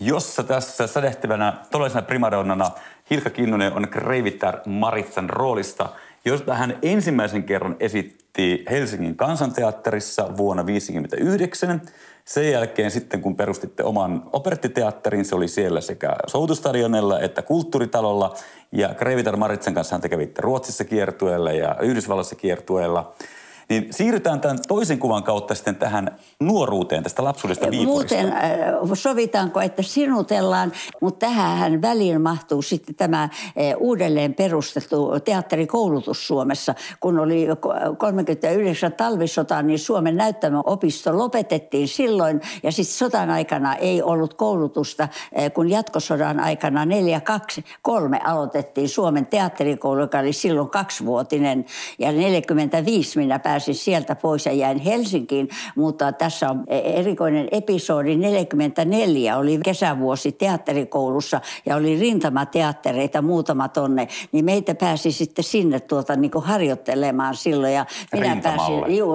jossa 0.00 0.42
tässä 0.42 0.86
sädehtivänä 0.86 1.52
todellisena 1.70 2.02
primadonnana 2.02 2.70
Hilka 3.10 3.30
Kinnunen 3.30 3.72
on 3.72 3.88
Kreivittär 3.88 4.56
Maritsan 4.66 5.30
roolista, 5.30 5.88
josta 6.24 6.54
hän 6.54 6.78
ensimmäisen 6.82 7.42
kerran 7.42 7.76
esitti 7.80 8.64
Helsingin 8.70 9.16
kansanteatterissa 9.16 10.36
vuonna 10.36 10.62
1959 10.62 11.82
sen 12.24 12.50
jälkeen 12.50 12.90
sitten, 12.90 13.20
kun 13.22 13.36
perustitte 13.36 13.84
oman 13.84 14.22
operettiteatterin, 14.32 15.24
se 15.24 15.34
oli 15.34 15.48
siellä 15.48 15.80
sekä 15.80 16.16
Soutustadionella 16.26 17.20
että 17.20 17.42
Kulttuuritalolla. 17.42 18.34
Ja 18.72 18.94
Kreivitar 18.94 19.36
Maritsen 19.36 19.74
kanssa 19.74 19.98
te 19.98 20.08
kävitte 20.08 20.42
Ruotsissa 20.42 20.84
kiertueella 20.84 21.52
ja 21.52 21.76
Yhdysvalloissa 21.80 22.34
kiertueella. 22.34 23.14
Niin 23.68 23.86
siirrytään 23.90 24.40
tämän 24.40 24.58
toisen 24.68 24.98
kuvan 24.98 25.22
kautta 25.22 25.54
sitten 25.54 25.76
tähän 25.76 26.18
nuoruuteen, 26.40 27.02
tästä 27.02 27.24
lapsuudesta 27.24 27.70
Viipurista. 27.70 28.14
Muuten 28.14 28.32
äh, 28.32 28.90
sovitaanko, 28.94 29.60
että 29.60 29.82
sinutellaan, 29.82 30.72
mutta 31.00 31.26
tähän 31.26 31.82
väliin 31.82 32.20
mahtuu 32.20 32.62
sitten 32.62 32.94
tämä 32.94 33.22
äh, 33.22 33.30
uudelleen 33.78 34.34
perustettu 34.34 35.20
teatterikoulutus 35.24 36.26
Suomessa. 36.26 36.74
Kun 37.00 37.18
oli 37.18 37.46
39 37.98 38.92
talvisota, 38.92 39.62
niin 39.62 39.78
Suomen 39.78 40.16
näyttämöopisto 40.16 41.18
lopetettiin 41.18 41.88
silloin 41.88 42.40
ja 42.62 42.72
sitten 42.72 42.94
sotan 42.94 43.30
aikana 43.30 43.74
ei 43.74 44.02
ollut 44.02 44.34
koulutusta, 44.34 45.02
äh, 45.02 45.52
kun 45.54 45.70
jatkosodan 45.70 46.40
aikana 46.40 46.84
4, 46.84 47.20
2, 47.20 47.64
3 47.82 48.20
aloitettiin 48.24 48.88
Suomen 48.88 49.26
teatterikoulu, 49.26 50.00
joka 50.00 50.18
oli 50.18 50.32
silloin 50.32 50.70
kaksivuotinen 50.70 51.64
ja 51.98 52.12
45 52.12 53.18
minä 53.18 53.38
pääsin 53.38 53.61
pääsin 53.62 53.74
sieltä 53.74 54.14
pois 54.14 54.46
ja 54.46 54.52
jäin 54.52 54.78
Helsinkiin, 54.78 55.48
mutta 55.76 56.12
tässä 56.12 56.50
on 56.50 56.64
erikoinen 56.68 57.48
episodi 57.52 58.16
44, 58.16 59.36
oli 59.36 59.60
kesävuosi 59.64 60.32
teatterikoulussa 60.32 61.40
ja 61.66 61.76
oli 61.76 62.00
rintamateattereita 62.00 63.22
muutama 63.22 63.68
tonne, 63.68 64.08
niin 64.32 64.44
meitä 64.44 64.74
pääsi 64.74 65.12
sitten 65.12 65.44
sinne 65.44 65.80
tuota 65.80 66.16
niin 66.16 66.30
kuin 66.30 66.44
harjoittelemaan 66.44 67.34
silloin 67.34 67.74
ja 67.74 67.86
minä 68.12 68.36
pääsin 68.42 68.96
juu, 68.96 69.12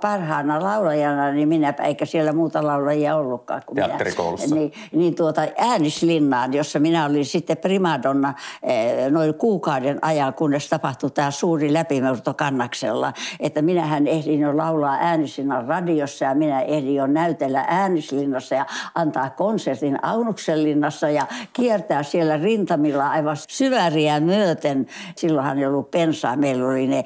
parhaana 0.00 0.62
laulajana, 0.62 1.30
niin 1.30 1.48
minä, 1.48 1.74
eikä 1.82 2.06
siellä 2.06 2.32
muuta 2.32 2.66
laulajia 2.66 3.16
ollutkaan 3.16 3.62
kuin 3.66 3.76
Teatterikoulussa. 3.76 4.54
Minä. 4.54 4.60
Niin, 4.60 4.72
niin 4.92 5.14
tuota 5.14 5.46
äänislinnaan, 5.58 6.54
jossa 6.54 6.78
minä 6.78 7.06
olin 7.06 7.26
sitten 7.26 7.56
primadonna 7.56 8.34
eh, 8.62 9.10
noin 9.10 9.34
kuukauden 9.34 9.98
ajan, 10.02 10.34
kunnes 10.34 10.68
tapahtui 10.68 11.10
tämä 11.10 11.30
suuri 11.30 11.72
läpimurto 11.72 12.34
kannaksella. 12.34 13.12
Että 13.40 13.62
minähän 13.74 14.06
ehdin 14.06 14.40
jo 14.40 14.56
laulaa 14.56 14.96
äänislinnan 15.00 15.66
radiossa 15.66 16.24
ja 16.24 16.34
minä 16.34 16.60
ehdin 16.60 16.94
jo 16.94 17.06
näytellä 17.06 17.64
äänislinnassa 17.68 18.54
ja 18.54 18.66
antaa 18.94 19.30
konsertin 19.30 20.04
Aunuksenlinnassa 20.04 21.10
ja 21.10 21.26
kiertää 21.52 22.02
siellä 22.02 22.36
rintamilla 22.36 23.08
aivan 23.08 23.36
syväriä 23.48 24.20
myöten. 24.20 24.86
Silloinhan 25.16 25.58
ei 25.58 25.66
ollut 25.66 25.90
pensaa, 25.90 26.36
meillä 26.36 26.68
oli 26.68 26.86
ne 26.86 27.04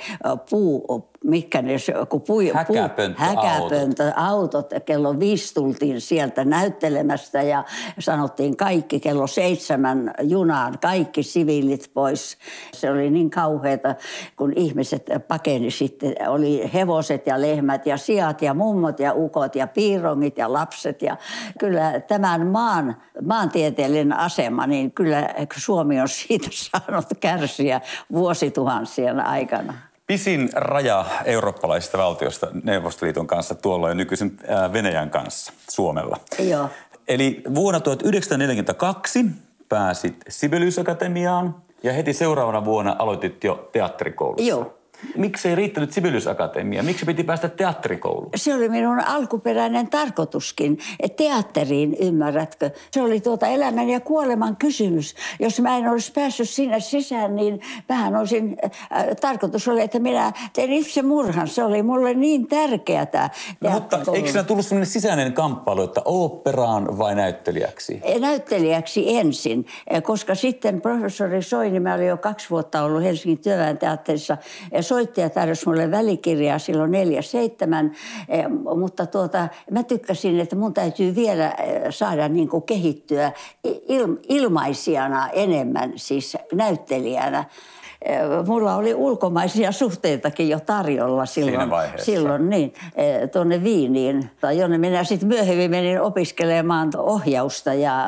puu, 0.51 1.09
mitkä 1.29 1.63
ne, 1.63 1.77
kun 2.09 2.21
pui, 2.21 2.53
häkäpönttöautot. 3.17 3.99
autot. 4.17 4.71
Kello 4.85 5.19
viisi 5.19 5.55
tultiin 5.55 6.01
sieltä 6.01 6.45
näyttelemästä 6.45 7.43
ja 7.43 7.65
sanottiin 7.99 8.57
kaikki 8.57 9.01
kello 9.01 9.27
seitsemän 9.27 10.15
junaan, 10.23 10.79
kaikki 10.79 11.23
siviilit 11.23 11.91
pois. 11.95 12.39
Se 12.73 12.91
oli 12.91 13.11
niin 13.11 13.31
kauheata, 13.31 13.95
kun 14.37 14.53
ihmiset 14.57 15.11
pakeni 15.29 15.71
sitten. 15.71 16.15
Oli 16.29 16.71
hevoset 16.75 17.27
ja 17.27 17.41
lehmät 17.41 17.87
ja 17.87 17.97
siat 17.97 18.43
ja 18.43 18.55
mummot 18.55 19.01
ja 19.01 19.13
ukot 19.15 19.57
ja 19.57 19.67
piirongit 19.67 20.39
ja 20.39 20.53
lapset. 20.53 21.03
Ja 21.03 21.17
kyllä 21.59 22.01
tämän 22.01 22.47
maan, 22.47 22.97
maantieteellinen 23.23 24.19
asema, 24.19 24.67
niin 24.67 24.93
kyllä 24.93 25.29
Suomi 25.57 26.01
on 26.01 26.09
siitä 26.09 26.49
saanut 26.71 27.07
kärsiä 27.21 27.81
vuosituhansien 28.13 29.21
aikana. 29.21 29.88
Pisin 30.09 30.51
raja 30.55 31.05
eurooppalaisista 31.25 31.99
valtiosta 31.99 32.47
Neuvostoliiton 32.63 33.27
kanssa 33.27 33.55
tuolloin 33.55 33.97
nykyisen 33.97 34.33
Venäjän 34.73 35.11
kanssa 35.11 35.53
Suomella. 35.71 36.17
Joo. 36.39 36.69
Eli 37.09 37.43
vuonna 37.55 37.81
1942 37.81 39.25
pääsit 39.69 40.17
Sibelius 40.29 40.79
Akatemiaan 40.79 41.55
ja 41.83 41.93
heti 41.93 42.13
seuraavana 42.13 42.65
vuonna 42.65 42.97
aloitit 42.99 43.45
jo 43.45 43.69
teatterikoulussa. 43.73 44.49
Joo. 44.49 44.78
Miksi 45.17 45.49
ei 45.49 45.55
riittänyt 45.55 45.93
Sibelius 45.93 46.27
Akatemia? 46.27 46.83
Miksi 46.83 47.07
piti 47.07 47.25
päästä 47.25 47.49
teatterikouluun? 47.49 48.31
Se 48.37 48.55
oli 48.55 48.69
minun 48.69 49.01
alkuperäinen 49.01 49.89
tarkoituskin, 49.91 50.79
teatteriin, 51.17 51.97
ymmärrätkö? 52.01 52.71
Se 52.91 53.03
oli 53.03 53.21
tuota 53.21 53.47
elämän 53.47 53.89
ja 53.89 54.01
kuoleman 54.01 54.57
kysymys. 54.57 55.15
Jos 55.41 55.61
mä 55.61 55.77
en 55.77 55.89
olisi 55.89 56.13
päässyt 56.13 56.49
sinne 56.49 56.81
sisään, 56.81 57.37
niin 57.37 57.61
vähän 57.89 58.17
olisin, 58.17 58.57
äh, 58.65 59.07
tarkoitus 59.21 59.69
oli, 59.69 59.83
että 59.83 59.99
minä 59.99 60.33
teen 60.53 60.73
itse 60.73 61.03
murhan. 61.03 61.49
Se 61.49 61.65
oli 61.65 61.83
mulle 61.83 62.15
niin 62.15 62.47
tärkeää. 62.47 63.31
No, 63.61 63.71
mutta 63.71 64.01
eikö 64.15 64.29
siinä 64.29 64.43
tullut 64.45 64.65
sellainen 64.65 64.87
sisäinen 64.87 65.33
kamppailu, 65.33 65.83
että 65.83 66.03
oopperaan 66.05 66.99
vai 66.99 67.15
näyttelijäksi? 67.15 68.01
Näyttelijäksi 68.21 69.17
ensin, 69.17 69.67
koska 70.03 70.35
sitten 70.35 70.81
professori 70.81 71.43
Soini, 71.43 71.81
mä 71.81 71.95
olin 71.95 72.07
jo 72.07 72.17
kaksi 72.17 72.51
vuotta 72.51 72.83
ollut 72.83 73.03
Helsingin 73.03 73.39
työväen 73.39 73.79
teatterissa, 73.79 74.37
soittaja 74.89 75.31
tarjosi 75.31 75.67
mulle 75.67 75.91
välikirjaa 75.91 76.59
silloin 76.59 76.91
47, 76.91 77.93
eh, 78.29 78.45
mutta 78.79 79.07
tuota, 79.07 79.49
mä 79.71 79.83
tykkäsin, 79.83 80.41
että 80.41 80.57
mun 80.57 80.75
täytyy 80.75 81.15
vielä 81.15 81.51
eh, 81.51 81.83
saada 81.91 82.29
niin 82.29 82.49
kuin 82.49 82.63
kehittyä 82.63 83.33
il, 83.65 84.17
ilmaisijana 84.29 85.29
enemmän, 85.29 85.93
siis 85.97 86.37
näyttelijänä. 86.53 87.45
Eh, 88.05 88.21
mulla 88.47 88.77
oli 88.77 88.95
ulkomaisia 88.95 89.73
suhteitakin 89.73 90.49
jo 90.49 90.61
tarjolla 90.61 91.27
silloin. 91.27 91.71
Silloin 91.97 92.51
niin, 92.51 92.75
eh, 92.97 93.31
tuonne 93.31 93.65
Viiniin, 93.65 94.31
jonne 94.57 94.79
minä 94.79 95.05
sitten 95.05 95.29
myöhemmin 95.29 95.71
menin 95.71 96.01
opiskelemaan 96.01 96.91
ohjausta 96.97 97.75
ja 97.75 98.07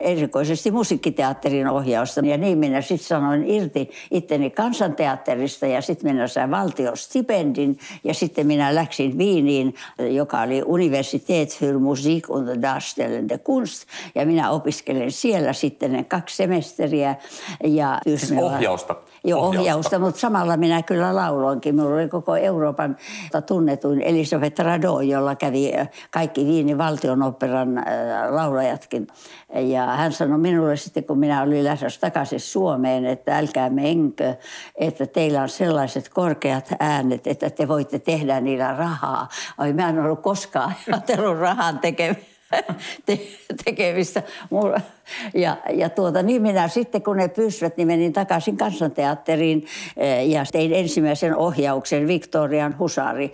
erikoisesti 0.00 0.70
musiikkiteatterin 0.70 1.68
ohjausta. 1.68 2.20
Ja 2.20 2.36
niin 2.36 2.58
minä 2.58 2.80
sitten 2.80 3.08
sanoin 3.08 3.50
irti 3.50 3.90
itteni 4.10 4.50
kansanteatterista 4.50 5.66
ja 5.66 5.82
sitten 5.82 6.12
minä 6.12 6.28
sain 6.28 6.50
valtiostipendin 6.50 7.78
ja 8.04 8.14
sitten 8.14 8.46
minä 8.46 8.74
läksin 8.74 9.18
Viiniin, 9.18 9.74
joka 9.98 10.40
oli 10.40 10.62
Universität 10.66 11.48
für 11.58 11.78
Musik 11.78 12.30
und 12.30 12.62
Darstellende 12.62 13.38
Kunst. 13.38 13.86
Ja 14.14 14.26
minä 14.26 14.50
opiskelin 14.50 15.12
siellä 15.12 15.52
sitten 15.52 15.92
ne 15.92 16.04
kaksi 16.04 16.36
semesteriä. 16.36 17.16
Ja 17.64 18.00
siis 18.06 18.32
ohjausta? 18.32 18.96
Jo 19.28 19.38
ohjausta. 19.38 19.60
ohjausta, 19.60 19.98
mutta 19.98 20.20
samalla 20.20 20.56
minä 20.56 20.82
kyllä 20.82 21.16
lauloinkin. 21.16 21.74
Minulla 21.74 21.94
oli 21.94 22.08
koko 22.08 22.36
Euroopan 22.36 22.96
tunnetuin 23.46 24.02
Elisabeth 24.02 24.60
Rado, 24.60 25.00
jolla 25.00 25.34
kävi 25.36 25.72
kaikki 26.10 26.46
Viinin 26.46 26.78
valtionoperan 26.78 27.84
laulajatkin. 28.28 29.06
Ja 29.54 29.86
hän 29.86 30.12
sanoi 30.12 30.38
minulle 30.38 30.76
sitten, 30.76 31.04
kun 31.04 31.18
minä 31.18 31.42
olin 31.42 31.64
lähdössä 31.64 32.00
takaisin 32.00 32.40
Suomeen, 32.40 33.04
että 33.04 33.38
älkää 33.38 33.70
menkö, 33.70 34.34
että 34.74 35.06
teillä 35.06 35.42
on 35.42 35.48
sellaiset 35.48 36.08
korkeat 36.08 36.68
äänet, 36.80 37.26
että 37.26 37.50
te 37.50 37.68
voitte 37.68 37.98
tehdä 37.98 38.40
niillä 38.40 38.72
rahaa. 38.72 39.28
Oi, 39.58 39.72
mä 39.72 39.88
en 39.88 39.98
ollut 39.98 40.22
koskaan 40.22 40.74
ajatellut 40.92 41.38
rahan 41.38 41.78
tekemistä 41.78 42.37
te- 43.06 43.20
tekemistä. 43.64 44.22
Ja, 45.34 45.56
ja 45.74 45.88
tuota, 45.88 46.22
niin 46.22 46.42
minä 46.42 46.68
sitten, 46.68 47.02
kun 47.02 47.16
ne 47.16 47.28
pysyvät, 47.28 47.76
niin 47.76 47.86
menin 47.86 48.12
takaisin 48.12 48.56
kansanteatteriin 48.56 49.66
eh, 49.96 50.28
ja 50.28 50.44
tein 50.52 50.72
ensimmäisen 50.72 51.36
ohjauksen 51.36 52.06
Victorian 52.06 52.78
Husari. 52.78 53.32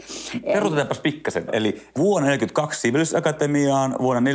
Perutetaanpas 0.53 1.00
pikkasen. 1.00 1.44
Eli 1.53 1.83
vuonna 1.98 2.27
1942 2.27 2.81
Sibelius-akatemiaan, 2.81 3.96
vuonna 3.98 4.31
1943-1945 4.31 4.35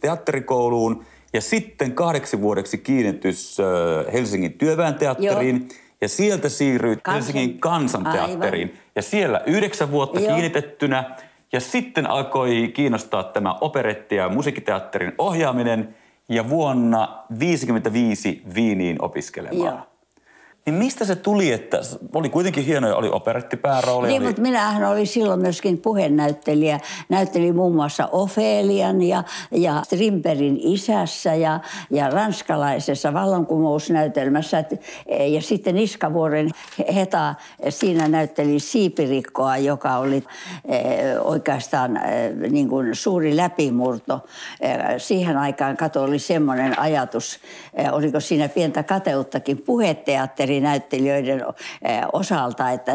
teatterikouluun 0.00 1.04
ja 1.32 1.40
sitten 1.40 1.92
kahdeksi 1.92 2.40
vuodeksi 2.40 2.78
kiinnitys 2.78 3.60
eh, 3.60 4.12
Helsingin 4.12 4.52
työväen 4.52 4.94
teatteriin. 4.94 5.56
Joo. 5.56 5.78
Ja 6.00 6.08
sieltä 6.08 6.48
siirryit 6.48 7.02
Kansan... 7.02 7.34
Helsingin 7.34 7.60
kansanteatteriin. 7.60 8.68
Aivan. 8.68 8.84
Ja 8.96 9.02
siellä 9.02 9.40
yhdeksän 9.46 9.90
vuotta 9.90 10.20
Joo. 10.20 10.32
kiinnitettynä– 10.32 11.04
ja 11.54 11.60
sitten 11.60 12.10
alkoi 12.10 12.70
kiinnostaa 12.74 13.22
tämä 13.22 13.54
operetti- 13.60 14.14
ja 14.14 14.28
musiikkiteatterin 14.28 15.12
ohjaaminen 15.18 15.96
ja 16.28 16.48
vuonna 16.48 17.06
1955 17.06 18.42
Viiniin 18.54 19.02
opiskelemaan. 19.02 19.74
Joo. 19.74 19.93
Niin 20.66 20.74
mistä 20.74 21.04
se 21.04 21.16
tuli, 21.16 21.52
että 21.52 21.80
oli 22.14 22.28
kuitenkin 22.28 22.64
hienoja, 22.64 22.96
oli 22.96 23.08
operettipäärooli? 23.08 24.08
Niin, 24.08 24.22
oli... 24.22 24.28
mutta 24.28 24.42
minähän 24.42 24.84
oli 24.84 25.06
silloin 25.06 25.40
myöskin 25.40 25.78
puhennäyttelijä. 25.78 26.80
Näyttelin 27.08 27.56
muun 27.56 27.74
muassa 27.74 28.08
Ofelian 28.12 29.02
ja, 29.02 29.24
ja 29.50 29.82
Strimperin 29.84 30.58
isässä 30.60 31.34
ja, 31.34 31.60
ja 31.90 32.10
ranskalaisessa 32.10 33.14
vallankumousnäytelmässä. 33.14 34.64
Ja 35.28 35.42
sitten 35.42 35.74
Niskavuoren 35.74 36.50
Heta, 36.94 37.34
siinä 37.68 38.08
näytteli 38.08 38.60
Siipirikkoa, 38.60 39.56
joka 39.56 39.96
oli 39.96 40.24
eh, 40.68 40.82
oikeastaan 41.20 41.96
eh, 41.96 42.50
niin 42.50 42.68
kuin 42.68 42.94
suuri 42.94 43.36
läpimurto. 43.36 44.20
Eh, 44.60 44.78
siihen 44.98 45.36
aikaan 45.36 45.76
kato 45.76 46.02
oli 46.02 46.18
semmoinen 46.18 46.78
ajatus, 46.78 47.40
oliko 47.92 48.20
siinä 48.20 48.48
pientä 48.48 48.82
kateuttakin 48.82 49.58
puheteatteri 49.58 50.53
eri 50.54 50.60
näyttelijöiden 50.60 51.44
eh, 51.82 52.02
osalta, 52.12 52.70
että 52.70 52.92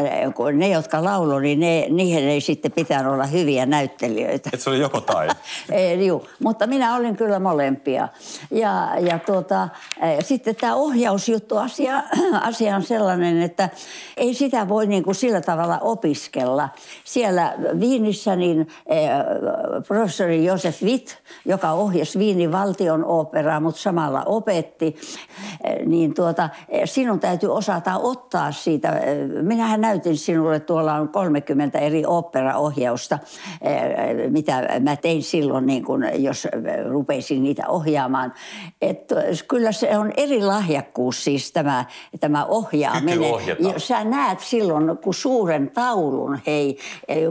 ne, 0.52 0.68
jotka 0.68 1.04
laulo, 1.04 1.38
niin 1.38 1.60
ne, 1.60 1.86
niihin 1.88 2.24
ei 2.24 2.40
sitten 2.40 2.72
pitänyt 2.72 3.12
olla 3.12 3.26
hyviä 3.26 3.66
näyttelijöitä. 3.66 4.50
Et 4.52 4.60
se 4.60 4.70
oli 4.70 4.80
joko 4.80 5.00
tai? 5.00 5.28
ei, 5.72 6.06
juu, 6.06 6.26
mutta 6.42 6.66
minä 6.66 6.96
olin 6.96 7.16
kyllä 7.16 7.38
molempia. 7.38 8.08
Ja, 8.50 8.88
ja 9.00 9.18
tuota, 9.18 9.68
eh, 10.02 10.24
sitten 10.24 10.56
tämä 10.56 10.74
ohjausjuttu 10.74 11.56
asia, 11.56 12.02
asia 12.50 12.76
on 12.76 12.82
sellainen, 12.82 13.42
että 13.42 13.68
ei 14.16 14.34
sitä 14.34 14.68
voi 14.68 14.86
niin 14.86 15.02
kuin 15.02 15.14
sillä 15.14 15.40
tavalla 15.40 15.78
opiskella. 15.78 16.68
Siellä 17.04 17.54
Viinissä 17.80 18.36
niin 18.36 18.68
eh, 18.86 19.10
professori 19.88 20.44
Josef 20.44 20.82
Witt, 20.82 21.08
joka 21.44 21.72
ohjasi 21.72 22.18
Viinin 22.18 22.52
valtion 22.52 23.04
operaa, 23.04 23.60
mutta 23.60 23.80
samalla 23.80 24.22
opetti, 24.26 24.96
niin 25.86 26.14
tuota, 26.14 26.48
sinun 26.84 27.20
täytyy 27.20 27.49
osata 27.50 27.98
ottaa 27.98 28.52
siitä. 28.52 29.00
Minähän 29.42 29.80
näytin 29.80 30.16
sinulle, 30.16 30.60
tuolla 30.60 30.94
on 30.94 31.08
30 31.08 31.78
eri 31.78 32.06
operaohjausta, 32.06 33.18
mitä 34.30 34.68
mä 34.80 34.96
tein 34.96 35.22
silloin, 35.22 35.66
niin 35.66 35.84
kun, 35.84 36.04
jos 36.14 36.48
rupesin 36.88 37.42
niitä 37.42 37.68
ohjaamaan. 37.68 38.32
Et 38.82 39.12
kyllä 39.48 39.72
se 39.72 39.98
on 39.98 40.12
eri 40.16 40.42
lahjakkuus 40.42 41.24
siis 41.24 41.52
tämä, 41.52 41.84
tämä 42.20 42.44
ohjaaminen. 42.44 43.18
Sä 43.76 44.04
näet 44.04 44.40
silloin, 44.40 44.98
kun 44.98 45.14
suuren 45.14 45.70
taulun, 45.70 46.38
hei, 46.46 46.78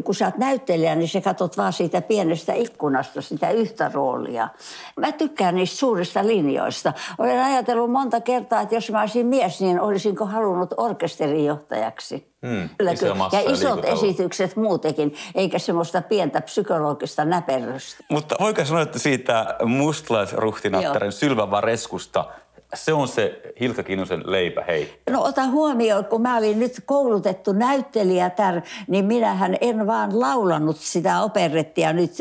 kun 0.03 0.15
sä 0.15 0.25
oot 0.25 0.37
näyttelijä, 0.37 0.95
niin 0.95 1.09
sä 1.09 1.21
katsot 1.21 1.57
vaan 1.57 1.73
siitä 1.73 2.01
pienestä 2.01 2.53
ikkunasta 2.53 3.21
sitä 3.21 3.49
yhtä 3.49 3.91
roolia. 3.93 4.49
Mä 4.97 5.11
tykkään 5.11 5.55
niistä 5.55 5.77
suurista 5.77 6.27
linjoista. 6.27 6.93
Olen 7.17 7.43
ajatellut 7.43 7.91
monta 7.91 8.21
kertaa, 8.21 8.61
että 8.61 8.75
jos 8.75 8.91
mä 8.91 8.99
olisin 8.99 9.25
mies, 9.25 9.61
niin 9.61 9.81
olisinko 10.09 10.25
halunnut 10.25 10.73
orkesterijohtajaksi. 10.77 12.33
Hmm, 12.47 12.69
iso 12.93 13.05
ja 13.31 13.51
isot 13.51 13.85
esitykset 13.85 14.55
muutenkin, 14.55 15.15
eikä 15.35 15.59
semmoista 15.59 16.01
pientä 16.01 16.41
psykologista 16.41 17.25
näperrystä. 17.25 18.03
Mutta 18.09 18.35
voiko 18.39 18.65
sanoa, 18.65 18.81
että 18.81 18.99
siitä 18.99 19.55
mustalaisruhtinattaren 19.65 21.11
Sylvä 21.11 21.51
Vareskusta 21.51 22.25
se 22.73 22.93
on 22.93 23.07
se 23.07 23.41
Hilka 23.59 23.83
Kinnusen 23.83 24.23
leipä, 24.25 24.63
hei. 24.67 24.93
No 25.09 25.23
ota 25.23 25.47
huomioon, 25.47 26.05
kun 26.05 26.21
mä 26.21 26.37
olin 26.37 26.59
nyt 26.59 26.81
koulutettu 26.85 27.51
näyttelijä 27.51 28.29
tär, 28.29 28.61
niin 28.87 29.05
minähän 29.05 29.57
en 29.61 29.87
vaan 29.87 30.19
laulanut 30.19 30.77
sitä 30.77 31.21
operettia 31.21 31.93
nyt 31.93 32.11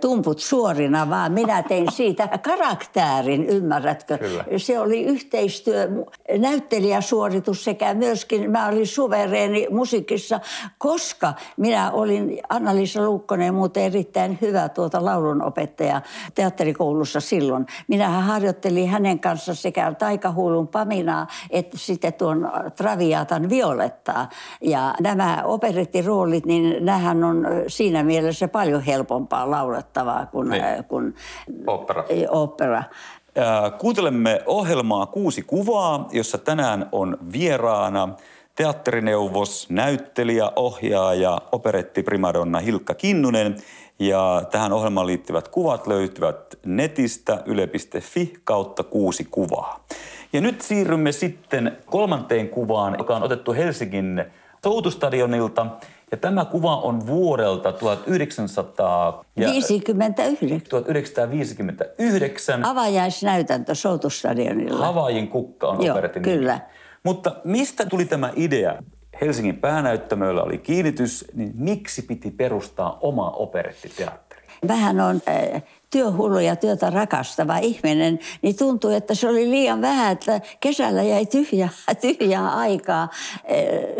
tumput 0.00 0.38
suorina, 0.38 1.10
vaan 1.10 1.32
minä 1.32 1.62
tein 1.62 1.92
siitä 1.98 2.28
karaktäärin, 2.42 3.46
ymmärrätkö? 3.46 4.18
Kyllä. 4.18 4.44
Se 4.56 4.78
oli 4.78 5.02
yhteistyö, 5.02 5.88
näyttelijäsuoritus 6.38 7.64
sekä 7.64 7.94
myöskin 7.94 8.50
mä 8.50 8.68
olin 8.68 8.86
suvereeni 8.86 9.66
musiikissa, 9.70 10.40
koska 10.78 11.34
minä 11.56 11.90
olin 11.90 12.40
Anna-Liisa 12.48 13.04
Luukkonen 13.04 13.54
muuten 13.54 13.82
erittäin 13.82 14.38
hyvä 14.40 14.68
tuota 14.68 15.04
laulunopettaja 15.04 16.02
teatterikoulussa 16.34 17.20
silloin. 17.20 17.66
Minähän 17.88 18.22
harjoittelin 18.22 18.88
hänen 18.88 19.20
kanssa 19.20 19.54
sekä 19.54 19.97
taikahuulun 19.98 20.68
Paminaa, 20.68 21.26
että 21.50 21.78
sitten 21.78 22.12
tuon 22.12 22.50
Traviatan 22.76 23.48
Violettaa. 23.48 24.28
Ja 24.60 24.94
nämä 25.00 25.42
operettiroolit, 25.44 26.46
niin 26.46 26.84
nämähän 26.84 27.24
on 27.24 27.46
siinä 27.66 28.02
mielessä 28.02 28.48
paljon 28.48 28.82
helpompaa 28.82 29.50
laulettavaa 29.50 30.26
kuin, 30.26 30.48
niin. 30.48 30.84
kuin 30.88 31.14
opera. 31.66 32.04
opera. 32.30 32.82
Kuuntelemme 33.78 34.42
ohjelmaa 34.46 35.06
Kuusi 35.06 35.42
kuvaa, 35.42 36.08
jossa 36.12 36.38
tänään 36.38 36.88
on 36.92 37.18
vieraana 37.32 38.08
teatterineuvos, 38.58 39.66
näyttelijä, 39.70 40.52
ohjaaja, 40.56 41.38
operetti 41.52 42.02
primadonna 42.02 42.58
Hilkka 42.58 42.94
Kinnunen– 42.94 43.56
ja 43.98 44.42
tähän 44.50 44.72
ohjelmaan 44.72 45.06
liittyvät 45.06 45.48
kuvat 45.48 45.86
löytyvät 45.86 46.58
netistä 46.66 47.42
yle.fi 47.46 48.34
kautta 48.44 48.82
kuusi 48.82 49.24
kuvaa. 49.24 49.84
Ja 50.32 50.40
nyt 50.40 50.60
siirrymme 50.60 51.12
sitten 51.12 51.78
kolmanteen 51.86 52.48
kuvaan, 52.48 52.94
joka 52.98 53.16
on 53.16 53.22
otettu 53.22 53.52
Helsingin 53.52 54.24
Soutustadionilta. 54.64 55.66
Ja 56.10 56.16
tämä 56.16 56.44
kuva 56.44 56.76
on 56.76 57.06
vuodelta 57.06 57.72
1959. 57.72 58.48
1959. 60.68 62.64
Avajaisnäytäntö 62.64 63.74
Soutustadionilla. 63.74 64.86
Havaajin 64.86 65.28
kukka 65.28 65.68
on 65.68 65.84
Joo, 65.84 65.96
kyllä. 66.22 66.52
Nimi. 66.52 66.77
Mutta 67.04 67.36
mistä 67.44 67.86
tuli 67.86 68.04
tämä 68.04 68.32
idea? 68.36 68.82
Helsingin 69.20 69.56
päänäyttämöllä 69.56 70.42
oli 70.42 70.58
kiinnitys, 70.58 71.24
niin 71.34 71.52
miksi 71.54 72.02
piti 72.02 72.30
perustaa 72.30 72.98
oma 73.00 73.30
operettiteatteri? 73.30 74.42
Vähän 74.68 75.00
on 75.00 75.22
äh, 75.28 75.62
työhullu 75.90 76.38
ja 76.38 76.56
työtä 76.56 76.90
rakastava 76.90 77.58
ihminen, 77.58 78.18
niin 78.42 78.56
tuntui, 78.56 78.94
että 78.94 79.14
se 79.14 79.28
oli 79.28 79.50
liian 79.50 79.80
vähän, 79.80 80.12
että 80.12 80.40
kesällä 80.60 81.02
jäi 81.02 81.26
tyhjää, 81.26 81.68
tyhjää 82.00 82.50
aikaa. 82.50 83.08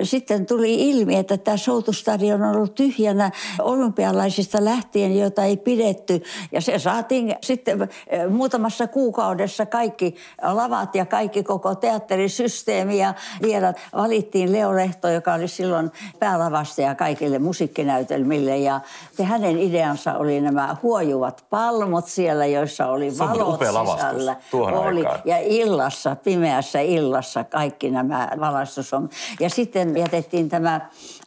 Sitten 0.02 0.46
tuli 0.46 0.90
ilmi, 0.90 1.16
että 1.16 1.38
tämä 1.38 1.56
soutustadion 1.56 2.42
on 2.42 2.56
ollut 2.56 2.74
tyhjänä 2.74 3.30
olympialaisista 3.58 4.64
lähtien, 4.64 5.18
joita 5.18 5.44
ei 5.44 5.56
pidetty. 5.56 6.22
Ja 6.52 6.60
se 6.60 6.78
saatiin 6.78 7.36
sitten 7.42 7.88
muutamassa 8.30 8.86
kuukaudessa 8.86 9.66
kaikki 9.66 10.14
lavat 10.42 10.94
ja 10.94 11.06
kaikki 11.06 11.42
koko 11.42 11.74
teatterisysteemi. 11.74 12.98
Ja 12.98 13.14
vielä 13.42 13.74
valittiin 13.92 14.52
Leo 14.52 14.76
Lehto, 14.76 15.08
joka 15.08 15.34
oli 15.34 15.48
silloin 15.48 15.90
päälavastaja 16.18 16.94
kaikille 16.94 17.38
musiikkinäytelmille. 17.38 18.58
Ja 18.58 18.80
hänen 19.22 19.58
ideansa 19.58 20.14
oli 20.14 20.40
nämä 20.40 20.76
huojuvat 20.82 21.44
palvelut 21.50 21.77
palmut 21.78 22.06
siellä, 22.06 22.46
joissa 22.46 22.86
oli 22.86 23.18
valot 23.18 23.60
sisällä. 23.60 24.36
Oli. 24.52 25.04
Ja 25.24 25.36
illassa, 25.40 26.16
pimeässä 26.16 26.80
illassa 26.80 27.44
kaikki 27.44 27.90
nämä 27.90 28.28
valaistus 28.40 28.94
on. 28.94 29.08
Ja 29.40 29.50
sitten 29.50 29.96
jätettiin 29.96 30.48
tämä 30.48 30.80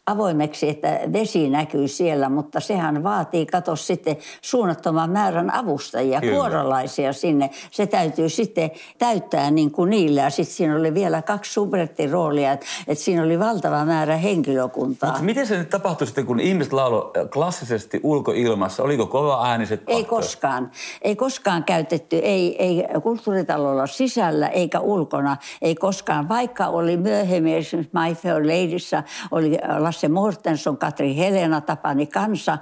avoimeksi, 0.06 0.68
että 0.68 1.00
vesi 1.12 1.50
näkyy 1.50 1.88
siellä, 1.88 2.28
mutta 2.28 2.60
sehän 2.60 3.04
vaatii, 3.04 3.46
kato 3.46 3.76
sitten 3.76 4.16
suunnattoman 4.40 5.10
määrän 5.10 5.54
avustajia, 5.54 6.20
Kyllä. 6.20 6.36
kuorolaisia 6.36 7.12
sinne. 7.12 7.50
Se 7.70 7.86
täytyy 7.86 8.28
sitten 8.28 8.70
täyttää 8.98 9.50
niin 9.50 9.70
kuin 9.70 9.90
niillä. 9.90 10.20
Ja 10.20 10.30
sitten 10.30 10.54
siinä 10.54 10.76
oli 10.76 10.94
vielä 10.94 11.22
kaksi 11.22 11.52
subrettiroolia, 11.52 12.52
että, 12.52 12.66
että 12.88 13.04
siinä 13.04 13.22
oli 13.22 13.38
valtava 13.38 13.84
määrä 13.84 14.16
henkilökuntaa. 14.16 15.10
Mutta 15.10 15.24
miten 15.24 15.46
se 15.46 15.58
nyt 15.58 15.70
tapahtui 15.70 16.06
sitten, 16.06 16.26
kun 16.26 16.40
ihmiset 16.40 16.72
laulo 16.72 17.12
klassisesti 17.32 18.00
ulkoilmassa? 18.02 18.82
Oliko 18.82 19.06
kova 19.06 19.46
ääniset 19.46 19.82
Ei 19.86 20.04
koskaan. 20.42 20.70
Ei 21.02 21.16
koskaan 21.16 21.64
käytetty, 21.64 22.16
ei, 22.16 22.62
ei 22.62 22.84
kulttuuritalolla 23.02 23.86
sisällä 23.86 24.48
eikä 24.48 24.80
ulkona. 24.80 25.36
Ei 25.62 25.74
koskaan, 25.74 26.28
vaikka 26.28 26.66
oli 26.66 26.96
myöhemmin 26.96 27.56
esimerkiksi 27.56 27.98
My 27.98 28.14
Fair 28.14 28.46
Ladyssä, 28.46 29.02
oli 29.30 29.58
Lasse 29.78 30.08
Mortenson, 30.08 30.78
Katri 30.78 31.16
Helena, 31.16 31.60
Tapani 31.60 32.06
Kansa. 32.06 32.58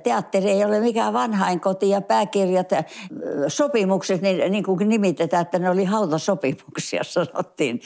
teatteri 0.03 0.51
ei 0.51 0.65
ole 0.65 0.81
mikään 0.81 1.13
vanhainkoti 1.13 1.91
ja 1.91 2.01
pääkirjat, 2.01 2.69
sopimukset, 3.49 4.23
niin, 4.23 4.53
niin 4.53 4.65
kuin 4.65 4.89
nimitetään, 4.89 5.43
että 5.43 5.59
ne 5.59 5.71
oli 5.71 5.85
hautasopimuksia 5.85 7.05
sanottiin. 7.15 7.81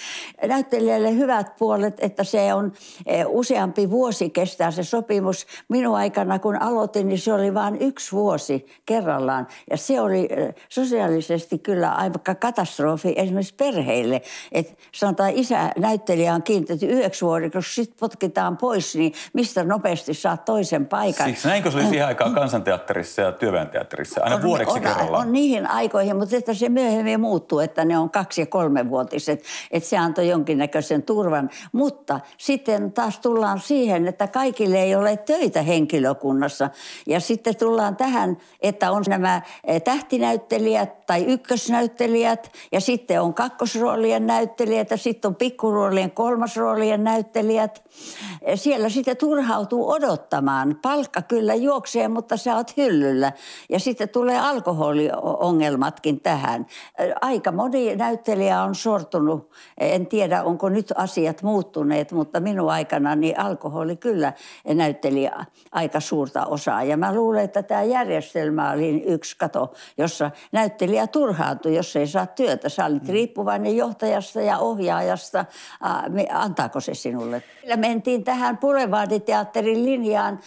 Näyttelijälle 0.46 1.16
hyvät 1.16 1.56
puolet, 1.58 1.96
että 1.98 2.24
se 2.24 2.54
on 2.54 2.72
e, 3.06 3.24
useampi 3.24 3.90
vuosi 3.90 4.30
kestää 4.30 4.70
se 4.70 4.84
sopimus. 4.84 5.46
Minun 5.68 5.96
aikana 5.96 6.38
kun 6.38 6.62
aloitin, 6.62 7.08
niin 7.08 7.18
se 7.18 7.32
oli 7.32 7.54
vain 7.54 7.76
yksi 7.80 8.12
vuosi 8.12 8.66
kerrallaan. 8.86 9.46
Ja 9.70 9.76
se 9.76 10.00
oli 10.00 10.28
e, 10.30 10.54
sosiaalisesti 10.68 11.58
kyllä 11.58 11.90
aika 11.90 12.34
katastrofi 12.34 13.14
esimerkiksi 13.16 13.54
perheille. 13.54 14.22
Että 14.62 14.82
sanotaan 14.92 15.30
isä 15.34 15.70
näyttelijä 15.78 16.34
on 16.34 16.42
kiinnitetty 16.42 16.86
yhdeksi 16.86 17.24
vuodeksi, 17.24 17.52
kun 17.52 17.62
sitten 17.62 17.96
potkitaan 18.00 18.56
pois, 18.56 18.96
niin 18.96 19.12
mistä 19.32 19.64
nopeasti 19.64 20.14
saa 20.14 20.36
toisen 20.36 20.86
paikan. 20.86 21.26
Siksi 21.26 21.48
näinkö 21.48 21.70
se 21.70 21.76
oli 21.76 21.86
siihen 21.86 22.06
aikaan 22.06 22.34
kansanteatterissa 22.34 23.22
ja 23.22 23.32
työväenteatterissa, 23.32 24.20
aina 24.22 24.36
on, 24.36 24.42
vuodeksi 24.42 24.74
on, 24.74 24.82
kerrallaan? 24.82 25.26
On 25.26 25.32
niihin 25.32 25.66
aikoihin, 25.66 26.16
mutta 26.16 26.36
että 26.36 26.54
se 26.54 26.68
myöhemmin 26.68 27.20
muuttuu, 27.20 27.58
että 27.58 27.84
ne 27.84 27.98
on 27.98 28.10
kaksi- 28.10 28.40
ja 28.40 28.46
kolmevuotiset. 28.46 29.44
Että 29.70 29.88
se 29.88 29.98
antoi 29.98 30.28
jonkinnäköisen 30.28 31.02
turvan. 31.02 31.50
Mutta 31.72 32.20
sitten 32.38 32.92
taas 32.92 33.18
tullaan 33.18 33.60
siihen, 33.60 34.06
että 34.06 34.28
kaikille 34.28 34.82
ei 34.82 34.94
ole 34.94 35.16
töitä 35.16 35.62
henkilökunnassa. 35.62 36.70
Ja 37.06 37.20
sitten 37.20 37.56
tullaan 37.56 37.96
tähän, 37.96 38.36
että 38.60 38.90
on 38.90 39.04
nämä 39.08 39.42
eh, 39.64 39.82
tähtinäyttelijät 39.82 41.06
tai 41.06 41.24
ykkösnäyttelijät 41.24 42.52
ja 42.72 42.80
sitten 42.80 43.20
on 43.20 43.34
kakkosroolien 43.34 44.26
näyttelijät 44.26 44.51
ja 44.90 44.96
sitten 44.96 45.28
on 45.28 45.34
pikkuroolien 45.34 46.10
kolmasroolien 46.10 47.04
näyttelijät. 47.04 47.84
Eh, 48.42 48.58
siellä 48.58 48.88
sitten 48.88 49.16
turhautuu 49.16 49.90
odottamaan. 49.90 50.78
Palkka 50.82 51.22
kyllä 51.22 51.54
juoksee, 51.54 52.08
mutta 52.08 52.36
sä 52.36 52.56
oot 52.56 52.76
hyllyllä. 52.76 53.32
Ja 53.68 53.80
sitten 53.80 54.08
tulee 54.08 54.38
alkoholiongelmatkin 54.38 56.20
tähän. 56.20 56.66
Eh, 56.98 57.12
aika 57.20 57.52
moni 57.52 57.96
näyttelijä 57.96 58.62
on 58.62 58.74
sortunut. 58.74 59.50
En 59.78 60.06
tiedä, 60.06 60.42
onko 60.42 60.68
nyt 60.68 60.92
asiat 60.96 61.42
muuttuneet, 61.42 62.12
mutta 62.12 62.40
minun 62.40 62.70
aikana 62.70 63.14
niin 63.14 63.40
alkoholi 63.40 63.96
kyllä 63.96 64.32
näytteli 64.74 65.30
aika 65.72 66.00
suurta 66.00 66.46
osaa. 66.46 66.82
Ja 66.82 66.96
mä 66.96 67.14
luulen, 67.14 67.44
että 67.44 67.62
tämä 67.62 67.82
järjestelmä 67.82 68.70
oli 68.70 69.02
yksi 69.06 69.36
kato, 69.36 69.72
jossa 69.98 70.30
näyttelijä 70.52 71.06
turhaantui, 71.06 71.76
jos 71.76 71.96
ei 71.96 72.06
saa 72.06 72.26
työtä. 72.26 72.68
Sä 72.68 72.84
olit 72.84 73.02
mm. 73.02 73.12
riippuvainen 73.12 73.76
johtajasta 73.76 74.40
ja 74.42 74.58
ohjaajasta. 74.58 75.44
Antaako 76.32 76.80
se 76.80 76.94
sinulle? 76.94 77.42
Meillä 77.62 77.76
mentiin 77.76 78.24
tähän 78.24 78.58
Boulevarditeatterin 78.58 79.84
linjaan 79.84 80.40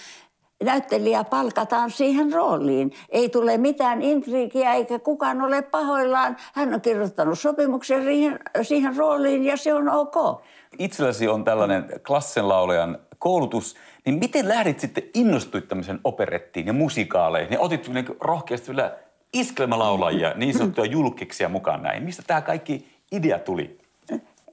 näyttelijä 0.64 1.24
palkataan 1.24 1.92
siihen 1.92 2.34
rooliin. 2.34 2.92
Ei 3.10 3.30
tule 3.30 3.58
mitään 3.58 4.02
intriikiä 4.02 4.74
eikä 4.74 5.00
kukaan 5.00 5.42
ole 5.42 5.62
pahoillaan. 5.62 6.38
Hän 6.54 6.74
on 6.74 6.82
kirjoittanut 6.82 7.40
sopimuksen 7.40 8.04
siihen, 8.04 8.40
siihen 8.62 8.98
rooliin 8.98 9.46
ja 9.46 9.58
se 9.58 9.74
on 9.74 9.90
ok. 9.90 10.42
Itselläsi 10.80 11.28
on 11.28 11.44
tällainen 11.44 11.86
klassenlaulajan 12.08 13.00
koulutus, 13.20 13.76
niin 14.06 14.20
miten 14.20 14.48
lähdit 14.48 14.80
sitten 14.80 15.04
innostuit 15.14 15.68
tämmöisen 15.68 16.00
operettiin 16.04 16.68
ja 16.68 16.74
musikaaleihin 16.74 17.54
ja 17.54 17.60
otit 17.60 17.88
niin 17.88 18.06
rohkeasti 18.20 18.68
vielä 18.68 18.98
iskelmälaulajia, 19.34 20.34
niin 20.36 20.58
sanottuja 20.58 20.92
julkiksia 20.92 21.50
mukaan 21.50 21.84
näin. 21.84 22.04
Mistä 22.04 22.24
tämä 22.28 22.42
kaikki 22.42 22.88
idea 23.12 23.40
tuli? 23.40 23.85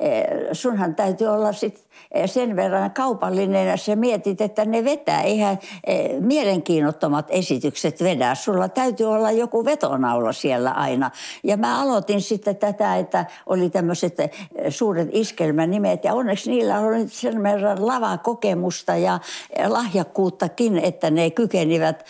Eh, 0.01 0.49
sunhan 0.53 0.95
täytyy 0.95 1.27
olla 1.27 1.53
sit 1.53 1.85
eh, 2.13 2.31
sen 2.31 2.57
verran 2.57 2.91
kaupallinen, 2.91 3.67
ja 3.67 3.77
sä 3.77 3.97
mietit, 3.97 4.41
että 4.41 4.65
ne 4.65 4.85
vetää. 4.85 5.23
Eihän 5.23 5.59
eh, 5.87 6.21
mielenkiinnottomat 6.21 7.27
esitykset 7.29 8.03
vedä. 8.03 8.35
Sulla 8.35 8.69
täytyy 8.69 9.07
olla 9.07 9.31
joku 9.31 9.65
vetonaula 9.65 10.33
siellä 10.33 10.71
aina. 10.71 11.11
Ja 11.45 11.57
mä 11.57 11.83
aloitin 11.83 12.21
sitten 12.21 12.57
tätä, 12.57 12.97
että 12.97 13.27
oli 13.47 13.71
tämmöiset 13.71 14.17
suuret 14.69 15.09
iskelmänimet. 15.13 16.05
Ja 16.05 16.15
onneksi 16.15 16.51
niillä 16.51 16.81
oli 16.81 17.09
sen 17.09 17.43
verran 17.43 17.87
lavakokemusta 17.87 18.97
ja 18.97 19.21
lahjakkuuttakin, 19.67 20.79
että 20.79 21.11
ne 21.11 21.31
kykenivät 21.31 22.05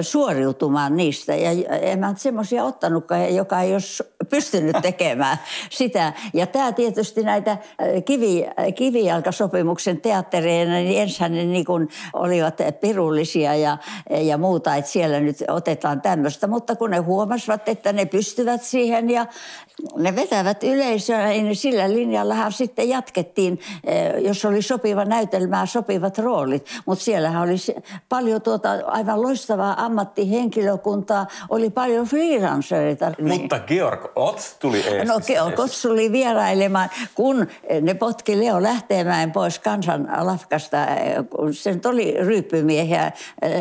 suoriutumaan 0.00 0.96
niistä. 0.96 1.34
Ja 1.34 1.50
en 1.68 1.98
mä 1.98 2.14
semmoisia 2.16 2.64
ottanutkaan, 2.64 3.34
joka 3.34 3.60
ei 3.60 3.72
olisi 3.72 4.02
pystynyt 4.30 4.76
tekemään 4.82 5.38
sitä. 5.70 6.12
Ja 6.34 6.46
tämä 6.46 6.72
tietysti 6.72 7.25
näitä 7.26 7.50
äh, 7.50 7.58
kivi, 8.04 8.46
äh, 8.46 8.74
kivijalkasopimuksen 8.74 10.00
teattereina, 10.00 10.72
niin 10.72 11.02
ensin 11.02 11.32
ne 11.32 11.44
niin 11.44 11.64
kuin 11.64 11.88
olivat 12.12 12.58
pirullisia 12.80 13.54
ja, 13.54 13.78
ja 14.10 14.38
muuta, 14.38 14.74
että 14.74 14.90
siellä 14.90 15.20
nyt 15.20 15.36
otetaan 15.48 16.00
tämmöistä. 16.00 16.46
Mutta 16.46 16.76
kun 16.76 16.90
ne 16.90 16.98
huomasivat, 16.98 17.68
että 17.68 17.92
ne 17.92 18.06
pystyvät 18.06 18.62
siihen 18.62 19.10
ja 19.10 19.26
ne 19.96 20.16
vetävät 20.16 20.62
yleisöä, 20.62 21.26
niin 21.28 21.56
sillä 21.56 21.90
linjallahan 21.90 22.52
sitten 22.52 22.88
jatkettiin, 22.88 23.60
äh, 23.88 24.22
jos 24.22 24.44
oli 24.44 24.62
sopiva 24.62 25.04
näytelmää, 25.04 25.66
sopivat 25.66 26.18
roolit. 26.18 26.66
Mutta 26.86 27.04
siellähän 27.04 27.42
oli 27.42 27.56
paljon 28.08 28.42
tuota 28.42 28.68
aivan 28.86 29.22
loistavaa 29.22 29.84
ammattihenkilökuntaa, 29.84 31.26
oli 31.48 31.70
paljon 31.70 32.06
freelancereita. 32.06 33.12
Mutta 33.22 33.58
Georg 33.58 34.04
Ots 34.14 34.56
tuli 34.58 34.76
Eestistä. 34.76 35.04
No 35.04 35.20
Georg 35.20 35.60
Ots 35.60 35.82
tuli 35.82 36.12
vierailemaan, 36.12 36.90
kun 37.16 37.46
ne 37.80 37.94
potki 37.94 38.40
Leo 38.40 38.62
lähteemään 38.62 39.32
pois 39.32 39.58
kansan 39.58 40.08
lafkasta, 40.20 40.76
kun 41.30 41.54
se 41.54 41.80
oli 41.84 42.14
ryyppymiehiä 42.18 43.12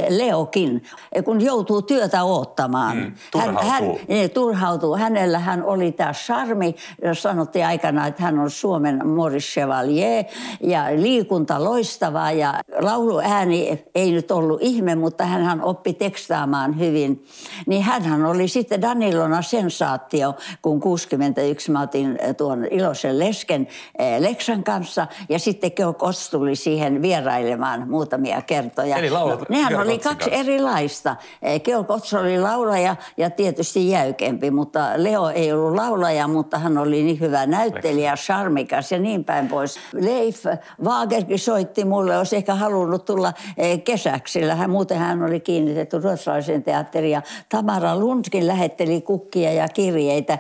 Leokin, 0.10 0.84
kun 1.26 1.41
joutuu 1.41 1.82
työtä 1.82 2.24
odottamaan. 2.24 2.98
Mm, 2.98 3.13
hän, 3.39 3.58
hän 3.58 3.84
niin, 4.08 4.32
turhautuu. 4.32 4.96
Hänellähän 4.96 5.63
oli 5.63 5.91
tämä 5.91 6.13
charmi, 6.13 6.76
sanottiin 7.13 7.65
aikana, 7.65 8.08
että 8.08 8.24
hän 8.24 8.39
on 8.39 8.50
Suomen 8.50 9.08
Maurice 9.08 9.48
Chevalier 9.48 10.26
ja 10.62 10.86
liikunta 10.96 11.63
loistavaa 11.63 12.32
ja 12.32 12.54
lauluääni 12.80 13.84
ei 13.96 14.12
nyt 14.12 14.32
ollut 14.32 14.62
ihme, 14.62 14.96
mutta 14.96 15.26
hän 15.26 15.62
oppi 15.62 15.94
tekstaamaan 15.94 16.80
hyvin. 16.80 17.26
Niin 17.68 17.84
hän 17.84 18.26
oli 18.26 18.48
sitten 18.48 18.82
Danilona 18.82 19.41
sensaatio, 19.41 20.36
kun 20.62 20.80
61 20.80 21.72
mä 21.72 21.82
otin 21.82 22.20
tuon 22.38 22.65
Ilosen 22.65 23.20
lesken 23.20 23.44
eh, 23.51 24.21
Leksan 24.21 24.63
kanssa 24.63 25.08
ja 25.29 25.39
sitten 25.39 25.71
Ots 26.01 26.29
tuli 26.29 26.55
siihen 26.55 27.01
vierailemaan 27.01 27.89
muutamia 27.89 28.41
kertoja. 28.41 28.97
Eli 28.97 29.10
laulat 29.10 29.39
no, 29.39 29.45
Nehän 29.49 29.75
oli 29.75 29.99
kaksi 29.99 30.29
kanssa. 30.29 30.39
erilaista. 30.39 31.15
Eh, 31.41 31.62
Georg 31.62 31.91
Ots 31.91 32.13
oli 32.13 32.39
laulaja 32.39 32.95
ja 33.17 33.29
tietysti 33.29 33.89
jäykempi, 33.89 34.51
mutta 34.51 34.89
Leo 34.95 35.29
ei 35.29 35.53
ollut 35.53 35.75
laulaja, 35.75 36.27
mutta 36.27 36.60
hän 36.60 36.77
oli 36.77 37.03
niin 37.03 37.19
hyvä 37.19 37.45
näyttelijä, 37.45 38.15
charmikas 38.15 38.91
ja 38.91 38.99
niin 38.99 39.23
päin 39.23 39.47
pois. 39.47 39.79
Leif 39.93 40.45
Waagerkin 40.84 41.39
soitti 41.39 41.86
mulle, 41.86 42.17
olisi 42.17 42.36
ehkä 42.36 42.55
halunnut 42.55 43.05
tulla 43.05 43.34
eh, 43.58 43.84
kesäksi, 43.84 44.31
sillä 44.39 44.55
hän, 44.55 44.69
muuten 44.69 44.97
hän 44.97 45.23
oli 45.23 45.39
kiinnitetty 45.39 45.99
ruotsalaisen 45.99 46.63
teatteriin 46.63 47.12
ja 47.12 47.21
Tamara 47.49 47.99
Lundskin 47.99 48.47
lähetteli 48.47 49.01
kukkia 49.01 49.53
ja 49.53 49.67
kirjeitä, 49.67 50.38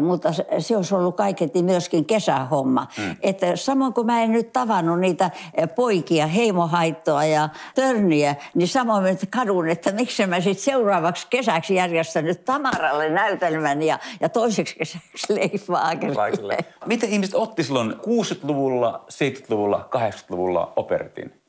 mutta 0.00 0.32
se 0.58 0.76
olisi 0.76 0.94
ollut 0.94 1.16
kaiketi 1.16 1.62
myöskin 1.62 2.03
kesähomma. 2.04 2.86
Mm. 2.98 3.16
Että 3.20 3.56
samoin 3.56 3.94
kuin 3.94 4.06
mä 4.06 4.22
en 4.22 4.32
nyt 4.32 4.52
tavannut 4.52 5.00
niitä 5.00 5.30
eh, 5.54 5.68
poikia, 5.74 6.26
heimohaittoa 6.26 7.24
ja 7.24 7.48
törniä, 7.74 8.36
niin 8.54 8.68
samoin 8.68 9.06
että 9.06 9.26
kadun, 9.30 9.68
että 9.68 9.92
miksi 9.92 10.26
mä 10.26 10.40
sitten 10.40 10.64
seuraavaksi 10.64 11.26
kesäksi 11.30 11.74
järjestänyt 11.74 12.44
Tamaralle 12.44 13.08
näytelmän 13.08 13.82
ja, 13.82 13.98
ja 14.20 14.28
toiseksi 14.28 14.76
kesäksi 14.78 15.34
Leif 15.34 15.68
Miten 16.86 17.10
ihmiset 17.10 17.34
otti 17.34 17.62
silloin 17.62 17.92
60-luvulla, 17.92 19.04
70-luvulla, 19.12 19.88
80-luvulla 19.96 20.72
operetin? 20.76 21.43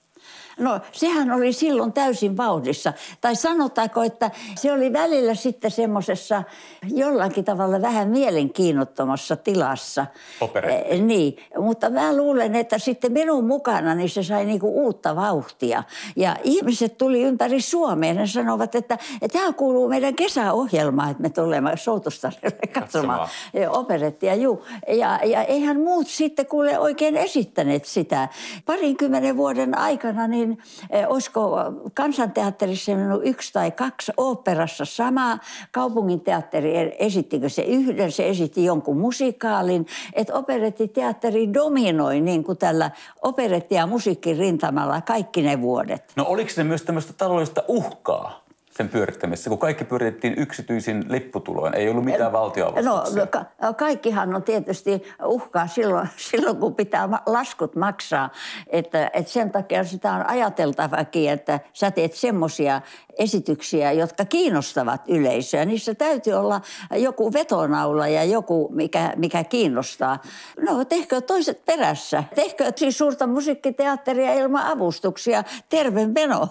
No 0.60 0.80
sehän 0.91 1.32
oli 1.32 1.54
silloin 1.54 1.94
täysin 1.94 2.38
vauhdissa. 2.38 2.94
Tai 3.22 3.36
sanotaanko, 3.36 4.04
että 4.04 4.32
se 4.56 4.74
oli 4.74 4.94
välillä 4.94 5.36
sitten 5.36 5.72
semmoisessa 5.72 6.44
jollakin 6.88 7.46
tavalla 7.46 7.82
vähän 7.82 8.10
mielenkiinnottomassa 8.10 9.36
tilassa. 9.36 10.06
Operetti. 10.41 10.94
Eh, 10.94 11.02
niin, 11.02 11.38
mutta 11.60 11.89
mä 11.89 12.18
luulen, 12.18 12.56
että 12.56 12.78
sitten 12.78 13.12
minun 13.12 13.46
mukana 13.46 13.96
niin 13.96 14.10
se 14.10 14.24
sai 14.24 14.46
niinku 14.46 14.86
uutta 14.86 15.15
vauhtia. 15.15 15.84
Ja 16.15 16.36
ihmiset 16.44 16.98
tuli 16.98 17.22
ympäri 17.22 17.62
Suomea 17.62 18.13
ja 18.13 18.28
sanovat, 18.28 18.76
että, 18.76 18.98
että 19.22 19.39
tämä 19.39 19.54
kuuluu 19.54 19.89
meidän 19.89 20.15
kesäohjelmaan, 20.15 21.12
että 21.12 21.24
me 21.24 21.30
tulemme 21.30 21.78
Soutostarille 21.78 22.68
katsomaan 22.74 23.30
operettia. 23.70 24.36
Juu. 24.36 24.65
Ja, 24.88 25.20
ja 25.24 25.44
eihän 25.44 25.80
muut 25.80 26.08
sitten 26.08 26.46
kuule 26.46 26.80
oikein 26.80 27.18
esittäneet 27.18 27.86
sitä. 27.86 28.30
Parinkymmenen 28.65 29.38
vuoden 29.38 29.78
aikana 29.78 30.28
niin 30.28 30.45
olin, 30.46 30.58
eh, 30.90 31.06
olisiko 31.10 31.58
kansanteatterissa 31.94 32.96
minun 32.96 33.24
yksi 33.24 33.54
tai 33.54 33.72
kaksi 33.72 34.12
oopperassa 34.18 34.86
sama. 34.86 35.40
Kaupungin 35.72 36.22
teatteri 36.22 36.78
e- 36.78 36.96
esittikö 37.00 37.50
se 37.50 37.62
yhden, 37.62 38.12
se 38.12 38.30
esitti 38.30 38.66
jonkun 38.66 38.98
musikaalin. 38.98 39.86
Että 40.14 40.34
operettiteatteri 40.34 41.54
dominoi 41.54 42.22
niin 42.22 42.44
kuin 42.44 42.58
tällä 42.58 42.92
operetti- 43.22 43.76
ja 43.76 43.88
musiikin 43.88 44.38
rintamalla 44.38 45.02
kaikki 45.02 45.42
ne 45.42 45.62
vuodet. 45.62 46.14
No 46.16 46.26
oliko 46.28 46.50
se 46.50 46.64
myös 46.64 46.82
tämmöistä 46.82 47.14
taloudellista 47.14 47.64
uhkaa? 47.68 48.45
Sen 48.78 48.90
pyörittämisessä, 48.90 49.50
kun 49.50 49.60
kaikki 49.60 49.86
pyöritettiin 49.86 50.34
yksityisin 50.38 51.06
lipputuloin, 51.10 51.76
ei 51.76 51.90
ollut 51.90 52.06
mitään 52.06 52.32
valtioavustuksia? 52.32 53.24
No 53.24 53.28
ka- 53.32 53.74
kaikkihan 53.74 54.36
on 54.36 54.44
tietysti 54.44 55.04
uhkaa 55.26 55.68
silloin, 55.68 56.08
silloin 56.32 56.58
kun 56.58 56.76
pitää 56.76 57.10
laskut 57.26 57.76
maksaa. 57.76 58.30
Että, 58.68 59.10
että 59.14 59.32
sen 59.32 59.52
takia 59.52 59.84
sitä 59.84 60.14
on 60.14 60.30
ajateltavakin, 60.30 61.30
että 61.30 61.60
sä 61.74 61.92
teet 61.92 62.14
semmoisia 62.14 62.82
esityksiä, 63.18 63.92
jotka 63.92 64.26
kiinnostavat 64.26 65.02
yleisöä. 65.08 65.66
Niissä 65.66 65.96
täytyy 65.96 66.34
olla 66.34 66.62
joku 66.92 67.34
vetonaula 67.34 68.08
ja 68.08 68.24
joku, 68.24 68.70
mikä, 68.72 69.14
mikä 69.16 69.44
kiinnostaa. 69.44 70.22
No 70.70 70.86
tehkö 70.86 71.22
toiset 71.22 71.66
perässä. 71.66 72.24
Tehkö 72.36 72.72
siis 72.76 72.98
suurta 72.98 73.28
musiikkiteatteria 73.28 74.34
ilman 74.34 74.66
avustuksia. 74.66 75.44
Terve 75.70 76.08
meno. 76.08 76.48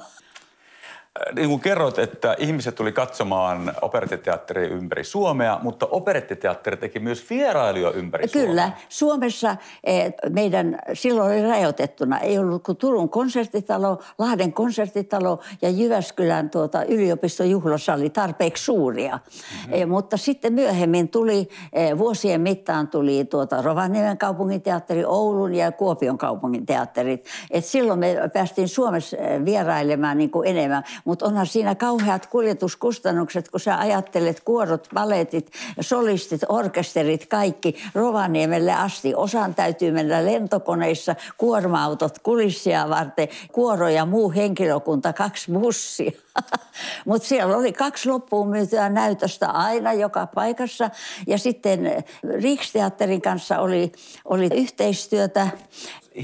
Äh, 1.21 1.35
niin 1.35 1.49
kuin 1.49 1.61
kerroit, 1.61 1.99
että 1.99 2.37
ihmiset 2.39 2.75
tuli 2.75 2.93
katsomaan 2.93 3.73
operettiteatteria 3.83 4.69
ympäri 4.69 5.05
Suomea, 5.05 5.61
mutta 5.63 5.87
operettiteatteri 5.87 6.77
teki 6.77 6.99
myös 6.99 7.31
vierailuja 7.31 7.91
ympäri 7.91 8.29
Kyllä. 8.29 8.63
Suomea. 8.63 8.79
Suomessa 8.89 9.57
eh, 9.85 10.15
meidän 10.31 10.79
silloin 10.93 11.33
oli 11.33 11.49
rajoitettuna. 11.49 12.19
Ei 12.19 12.39
ollut 12.39 12.63
kuin 12.63 12.77
Turun 12.77 13.09
konserttitalo, 13.09 13.99
Lahden 14.19 14.53
konserttitalo 14.53 15.41
ja 15.63 15.71
Jyväskylän 15.71 16.51
tuota, 16.51 16.85
yliopiston 16.85 17.51
juhlasali 17.51 18.11
tarpeeksi 18.11 18.65
suuria. 18.65 19.17
Mm-hmm. 19.17 19.75
Eh, 19.75 19.87
mutta 19.87 20.17
sitten 20.17 20.53
myöhemmin 20.53 21.09
tuli, 21.09 21.49
eh, 21.73 21.99
vuosien 21.99 22.41
mittaan 22.41 22.89
tuli 22.89 23.25
tuota 23.25 23.63
Rovaniemen 23.63 24.19
kaupunginteatteri, 24.19 25.05
Oulun 25.05 25.55
ja 25.55 25.73
Kuopion 25.73 26.19
kaupunginteatterit. 26.19 27.27
Et 27.51 27.65
silloin 27.65 27.99
me 27.99 28.17
päästiin 28.33 28.69
Suomessa 28.69 29.17
vierailemaan 29.45 30.19
niin 30.19 30.31
kuin 30.31 30.49
enemmän. 30.49 30.85
Mutta 31.05 31.27
onhan 31.27 31.47
siinä 31.47 31.75
kauheat 31.75 32.27
kuljetuskustannukset, 32.27 33.49
kun 33.49 33.61
sä 33.61 33.79
ajattelet 33.79 34.41
kuorot, 34.41 34.89
paletit, 34.95 35.51
solistit, 35.81 36.41
orkesterit, 36.49 37.27
kaikki 37.27 37.77
Rovaniemelle 37.95 38.73
asti. 38.73 39.15
Osan 39.15 39.55
täytyy 39.55 39.91
mennä 39.91 40.25
lentokoneissa, 40.25 41.17
kuorma-autot 41.39 42.19
kulissia 42.19 42.89
varten, 42.89 43.29
kuoro 43.53 43.89
ja 43.89 44.07
muu 44.07 44.33
henkilökunta, 44.33 45.13
kaksi 45.13 45.53
bussia. 45.53 46.11
Mutta 47.07 47.29
siellä 47.29 47.57
oli 47.57 47.73
kaksi 47.73 48.09
loppuun 48.09 48.49
myytyä 48.49 48.89
näytöstä 48.89 49.51
aina 49.51 49.93
joka 49.93 50.27
paikassa. 50.27 50.91
Ja 51.27 51.39
sitten 51.39 52.05
Riksteatterin 52.43 53.23
kanssa 53.23 53.59
oli, 53.59 53.93
oli 54.25 54.49
yhteistyötä. 54.55 55.49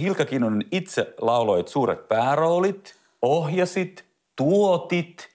Hilka 0.01 0.25
Kinnunen 0.25 0.65
itse 0.73 1.15
lauloit 1.21 1.69
suuret 1.69 2.09
pääroolit, 2.09 2.95
ohjasit, 3.23 4.10
tuotit, 4.41 5.29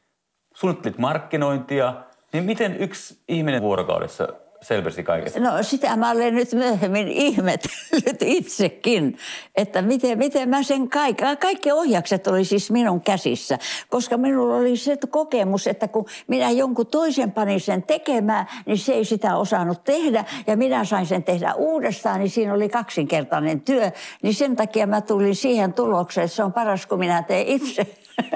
suunnittelit 0.56 0.98
markkinointia, 0.98 1.94
niin 2.34 2.44
miten 2.44 2.78
yksi 2.80 3.24
ihminen 3.28 3.62
vuorokaudessa 3.62 4.28
selvisi 4.62 5.04
kaikesta? 5.04 5.40
No 5.40 5.64
sitä 5.64 5.96
mä 5.96 6.12
olen 6.12 6.36
nyt 6.36 6.54
myöhemmin 6.54 7.08
ihmetellyt 7.08 8.22
itsekin, 8.22 9.18
että 9.56 9.82
miten, 9.82 10.18
miten 10.18 10.50
mä 10.50 10.64
sen 10.64 10.90
kaikki, 10.90 11.24
kaikki 11.40 11.72
ohjakset 11.72 12.28
oli 12.28 12.46
siis 12.46 12.72
minun 12.72 13.02
käsissä, 13.02 13.58
koska 13.90 14.18
minulla 14.18 14.56
oli 14.56 14.78
se 14.78 14.98
kokemus, 15.10 15.68
että 15.68 15.88
kun 15.88 16.06
minä 16.28 16.52
jonkun 16.52 16.88
toisen 16.88 17.32
panin 17.32 17.60
sen 17.60 17.84
tekemään, 17.84 18.48
niin 18.66 18.78
se 18.78 18.94
ei 18.94 19.06
sitä 19.06 19.38
osannut 19.38 19.84
tehdä 19.84 20.26
ja 20.48 20.58
minä 20.58 20.86
sain 20.86 21.06
sen 21.06 21.24
tehdä 21.24 21.54
uudestaan, 21.54 22.20
niin 22.20 22.30
siinä 22.30 22.54
oli 22.54 22.70
kaksinkertainen 22.70 23.62
työ, 23.62 23.92
niin 24.22 24.34
sen 24.34 24.56
takia 24.56 24.88
mä 24.88 25.02
tulin 25.02 25.36
siihen 25.36 25.74
tulokseen, 25.74 26.26
että 26.26 26.36
se 26.36 26.44
on 26.44 26.54
paras, 26.54 26.86
kun 26.86 27.00
minä 27.00 27.24
teen 27.24 27.48
itse. 27.48 27.88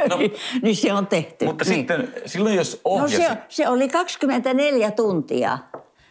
No, 0.10 0.18
niin, 0.18 0.34
niin 0.62 0.76
se 0.76 0.94
on 0.94 1.08
tehty. 1.08 1.46
Mutta 1.46 1.66
niin. 1.66 1.76
sitten 1.76 2.14
silloin 2.26 2.56
jos 2.56 2.82
ohjasit... 2.86 3.20
No 3.20 3.26
se, 3.26 3.38
se 3.50 3.68
oli 3.68 3.90
24 3.90 4.92
tuntia 4.92 5.58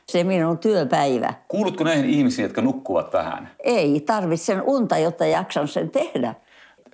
se 0.08 0.24
minun 0.24 0.58
työpäivä. 0.58 1.34
Kuulutko 1.48 1.84
näihin 1.84 2.04
ihmisiin, 2.04 2.42
jotka 2.42 2.62
nukkuvat 2.62 3.12
vähän? 3.12 3.50
Ei, 3.64 4.00
tarvitsen 4.00 4.62
unta, 4.62 4.98
jotta 4.98 5.26
jaksan 5.26 5.68
sen 5.68 5.90
tehdä. 5.90 6.34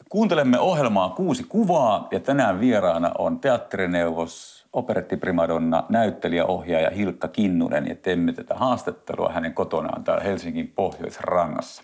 Kuuntelemme 0.08 0.58
ohjelmaa 0.58 1.10
Kuusi 1.10 1.44
kuvaa 1.44 2.08
ja 2.10 2.20
tänään 2.20 2.60
vieraana 2.60 3.10
on 3.18 3.40
teatterineuvos, 3.40 4.64
operettiprimadonna, 4.72 5.84
näyttelijäohjaaja 5.88 6.90
Hilkka 6.90 7.28
Kinnunen 7.28 7.86
ja 7.86 7.94
teemme 7.94 8.32
tätä 8.32 8.54
haastattelua 8.54 9.32
hänen 9.32 9.54
kotonaan 9.54 10.04
täällä 10.04 10.24
Helsingin 10.24 10.72
Pohjoisrannassa. 10.74 11.82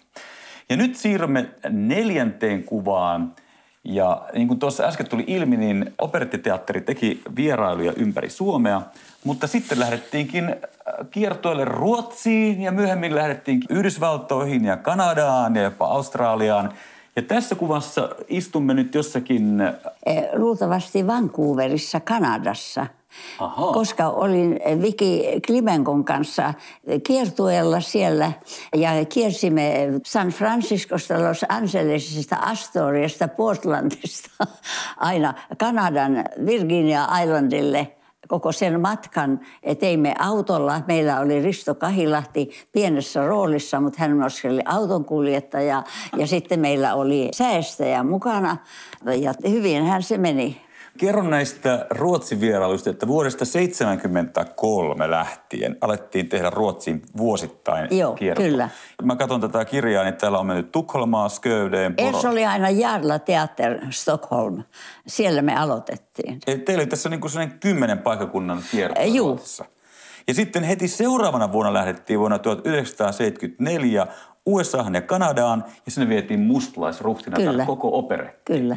Ja 0.68 0.76
nyt 0.76 0.96
siirrymme 0.96 1.50
neljänteen 1.70 2.64
kuvaan– 2.64 3.32
ja 3.84 4.22
niin 4.32 4.48
kuin 4.48 4.60
tuossa 4.60 4.84
äsken 4.84 5.08
tuli 5.08 5.24
ilmi, 5.26 5.56
niin 5.56 5.92
operettiteatteri 5.98 6.80
teki 6.80 7.22
vierailuja 7.36 7.92
ympäri 7.96 8.30
Suomea, 8.30 8.82
mutta 9.24 9.46
sitten 9.46 9.80
lähdettiinkin 9.80 10.48
äh, 10.48 10.56
kiertoille 11.10 11.64
Ruotsiin 11.64 12.62
ja 12.62 12.72
myöhemmin 12.72 13.14
lähdettiin 13.14 13.62
Yhdysvaltoihin 13.70 14.64
ja 14.64 14.76
Kanadaan 14.76 15.56
ja 15.56 15.62
jopa 15.62 15.86
Australiaan. 15.86 16.72
Ja 17.16 17.22
tässä 17.22 17.54
kuvassa 17.54 18.08
istumme 18.28 18.74
nyt 18.74 18.94
jossakin... 18.94 19.60
Eh, 20.06 20.28
luultavasti 20.32 21.06
Vancouverissa, 21.06 22.00
Kanadassa– 22.00 22.86
Aha. 23.38 23.72
koska 23.72 24.08
olin 24.08 24.60
Viki 24.82 25.24
Klimenkon 25.46 26.04
kanssa 26.04 26.54
kiertueella 27.06 27.80
siellä 27.80 28.32
ja 28.76 29.04
kiersimme 29.04 29.88
San 30.06 30.28
Franciscosta, 30.28 31.22
Los 31.22 31.44
Angelesista, 31.48 32.36
Astoriasta, 32.36 33.28
Portlandista 33.28 34.30
aina 34.96 35.34
Kanadan 35.58 36.24
Virginia 36.46 37.08
Islandille– 37.22 37.88
koko 38.30 38.52
sen 38.52 38.80
matkan 38.80 39.40
teimme 39.78 40.14
autolla. 40.18 40.80
Meillä 40.86 41.20
oli 41.20 41.42
Risto 41.42 41.74
Kahilahti 41.74 42.50
pienessä 42.72 43.26
roolissa, 43.26 43.80
mutta 43.80 43.96
hän 43.98 44.16
myös 44.16 44.44
oli 44.44 44.62
autonkuljettaja. 44.64 45.82
Ja 46.16 46.26
sitten 46.26 46.60
meillä 46.60 46.94
oli 46.94 47.28
säästäjä 47.32 48.02
mukana 48.02 48.56
ja 49.20 49.34
hyvin 49.48 49.84
hän 49.84 50.02
se 50.02 50.18
meni. 50.18 50.69
Kerro 51.00 51.22
näistä 51.22 51.86
Ruotsin 51.90 52.40
vierailuista, 52.40 52.90
että 52.90 53.06
vuodesta 53.06 53.38
1973 53.38 55.10
lähtien 55.10 55.76
alettiin 55.80 56.28
tehdä 56.28 56.50
Ruotsiin 56.50 57.02
vuosittain 57.16 57.98
Joo, 57.98 58.14
kierto. 58.14 58.42
kyllä. 58.42 58.68
Mä 59.02 59.16
katson 59.16 59.40
tätä 59.40 59.64
kirjaa, 59.64 60.04
niin 60.04 60.14
täällä 60.14 60.38
on 60.38 60.46
mennyt 60.46 60.72
Tukholmaa, 60.72 61.28
Skövdeen, 61.28 61.94
Poro. 61.96 62.30
oli 62.30 62.46
aina 62.46 62.70
Jarla 62.70 63.18
Teater 63.18 63.80
Stockholm. 63.90 64.62
Siellä 65.06 65.42
me 65.42 65.56
aloitettiin. 65.56 66.38
Eli 66.46 66.58
teillä 66.58 66.80
oli 66.80 66.86
tässä 66.86 67.08
niin 67.08 67.20
kuin 67.20 67.30
sellainen 67.30 67.58
kymmenen 67.60 67.98
paikakunnan 67.98 68.62
kierto. 68.70 69.00
Ruotsissa. 69.18 69.64
Ja 70.28 70.34
sitten 70.34 70.62
heti 70.64 70.88
seuraavana 70.88 71.52
vuonna 71.52 71.72
lähdettiin 71.72 72.18
vuonna 72.18 72.38
1974 72.38 74.06
USAhan 74.46 74.94
ja 74.94 75.02
Kanadaan 75.02 75.64
ja 75.86 75.92
sinne 75.92 76.08
vietiin 76.08 76.40
mustalaisruhtina 76.40 77.66
koko 77.66 77.98
opere. 77.98 78.36
Kyllä. 78.44 78.76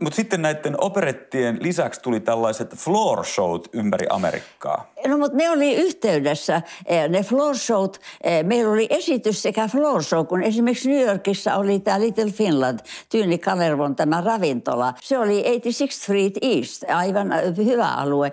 Mutta 0.00 0.16
sitten 0.16 0.42
näiden 0.42 0.74
operettien 0.80 1.58
lisäksi 1.60 2.00
tuli 2.00 2.20
tällaiset 2.20 2.74
floor 2.76 3.24
showt 3.24 3.68
ympäri 3.72 4.06
Amerikkaa. 4.10 4.92
No 5.06 5.18
mutta 5.18 5.36
ne 5.36 5.50
oli 5.50 5.74
yhteydessä, 5.74 6.62
eh, 6.86 7.08
ne 7.08 7.22
floor 7.22 7.56
showt. 7.56 8.00
Eh, 8.24 8.44
meillä 8.44 8.72
oli 8.72 8.86
esitys 8.90 9.42
sekä 9.42 9.68
floor 9.68 10.02
show, 10.02 10.26
kun 10.26 10.42
esimerkiksi 10.42 10.90
New 10.90 11.06
Yorkissa 11.06 11.56
oli 11.56 11.80
tämä 11.80 12.00
Little 12.00 12.30
Finland, 12.30 12.78
Tyyni 13.08 13.38
Kalervon 13.38 13.96
tämä 13.96 14.20
ravintola. 14.20 14.94
Se 15.02 15.18
oli 15.18 15.42
86 15.42 16.00
Street 16.00 16.34
East, 16.42 16.84
aivan 16.90 17.32
eh, 17.32 17.56
hyvä 17.56 17.88
alue. 17.88 18.32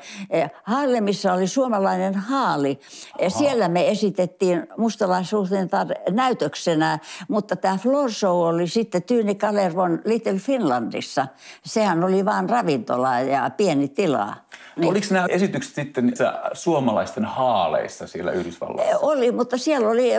Harlemissa 0.63 1.34
oli 1.34 1.47
suomalainen 1.47 2.15
haali. 2.15 2.80
Aha. 3.21 3.30
Siellä 3.30 3.69
me 3.69 3.89
esitettiin 3.89 4.67
mustalaisuutentar 4.78 5.88
näytöksenä, 6.10 7.00
mutta 7.28 7.56
tämä 7.56 7.78
floor 7.78 8.12
show 8.12 8.47
oli 8.47 8.67
sitten 8.67 9.04
Tyyni 9.04 9.36
Kalervon 9.36 10.02
Little 10.06 10.39
Finlandissa– 10.39 11.28
sehän 11.66 12.04
oli 12.04 12.26
vain 12.26 12.50
ravintola 12.50 13.20
ja 13.20 13.50
pieni 13.58 13.88
tila. 13.88 14.36
Niin. 14.82 14.91
Oliko 14.91 15.08
nämä 15.12 15.26
esitykset 15.30 15.76
sitten 15.76 16.13
suomalaisten 16.54 17.26
haaleissa 17.26 18.08
siellä 18.08 18.32
Yhdysvalloissa? 18.32 18.98
Oli, 18.98 19.32
mutta 19.32 19.58
siellä 19.58 19.89
oli 19.89 20.10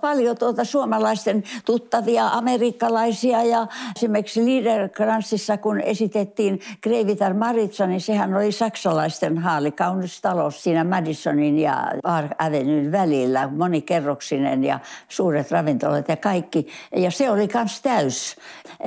paljon 0.00 0.38
tuota 0.38 0.64
suomalaisten 0.64 1.42
tuttavia 1.64 2.26
amerikkalaisia 2.26 3.42
ja 3.42 3.66
esimerkiksi 3.96 4.44
Liederkranssissa, 4.44 5.56
kun 5.56 5.80
esitettiin 5.80 6.60
Kreivitar 6.80 7.34
Maritsa, 7.34 7.86
niin 7.86 8.00
sehän 8.00 8.34
oli 8.34 8.52
saksalaisten 8.52 9.38
haali, 9.38 9.72
kaunis 9.72 10.20
talous 10.20 10.62
siinä 10.62 10.84
Madisonin 10.84 11.58
ja 11.58 11.92
Park 12.02 12.30
Avenuen 12.38 12.92
välillä, 12.92 13.48
monikerroksinen 13.48 14.64
ja 14.64 14.78
suuret 15.08 15.50
ravintolat 15.50 16.08
ja 16.08 16.16
kaikki. 16.16 16.66
Ja 16.96 17.10
se 17.10 17.30
oli 17.30 17.48
myös 17.54 17.82
täys. 17.82 18.36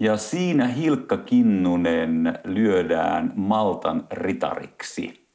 Ja 0.00 0.16
siinä 0.16 0.66
Hilkka 0.68 1.16
Kinnunen 1.16 2.38
lyödään 2.44 3.32
Maltan 3.36 4.04
ritariksi. 4.12 5.26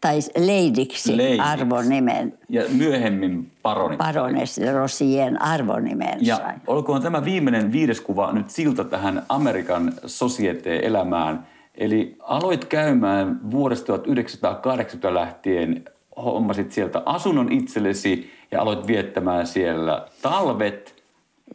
Tai 0.00 0.18
leidiksi, 0.36 1.16
leidiksi. 1.16 1.40
arvonimen. 1.40 2.38
Ja 2.48 2.62
myöhemmin 2.68 3.50
paroni. 3.62 3.96
Parones 3.96 4.60
Rosien 4.72 5.42
arvonimen 5.42 6.18
Ja 6.20 6.54
olkoon 6.66 7.02
tämä 7.02 7.24
viimeinen 7.24 7.72
viides 7.72 8.00
kuva 8.00 8.32
nyt 8.32 8.50
silta 8.50 8.84
tähän 8.84 9.22
Amerikan 9.28 9.92
sosieteen-elämään. 10.06 11.46
Eli 11.74 12.16
aloit 12.20 12.64
käymään 12.64 13.50
vuodesta 13.50 13.86
1980 13.86 15.14
lähtien, 15.14 15.84
hommasit 16.16 16.72
sieltä 16.72 17.02
asunnon 17.06 17.52
itsellesi 17.52 18.30
ja 18.50 18.62
aloit 18.62 18.86
viettämään 18.86 19.46
siellä 19.46 20.06
talvet– 20.22 20.95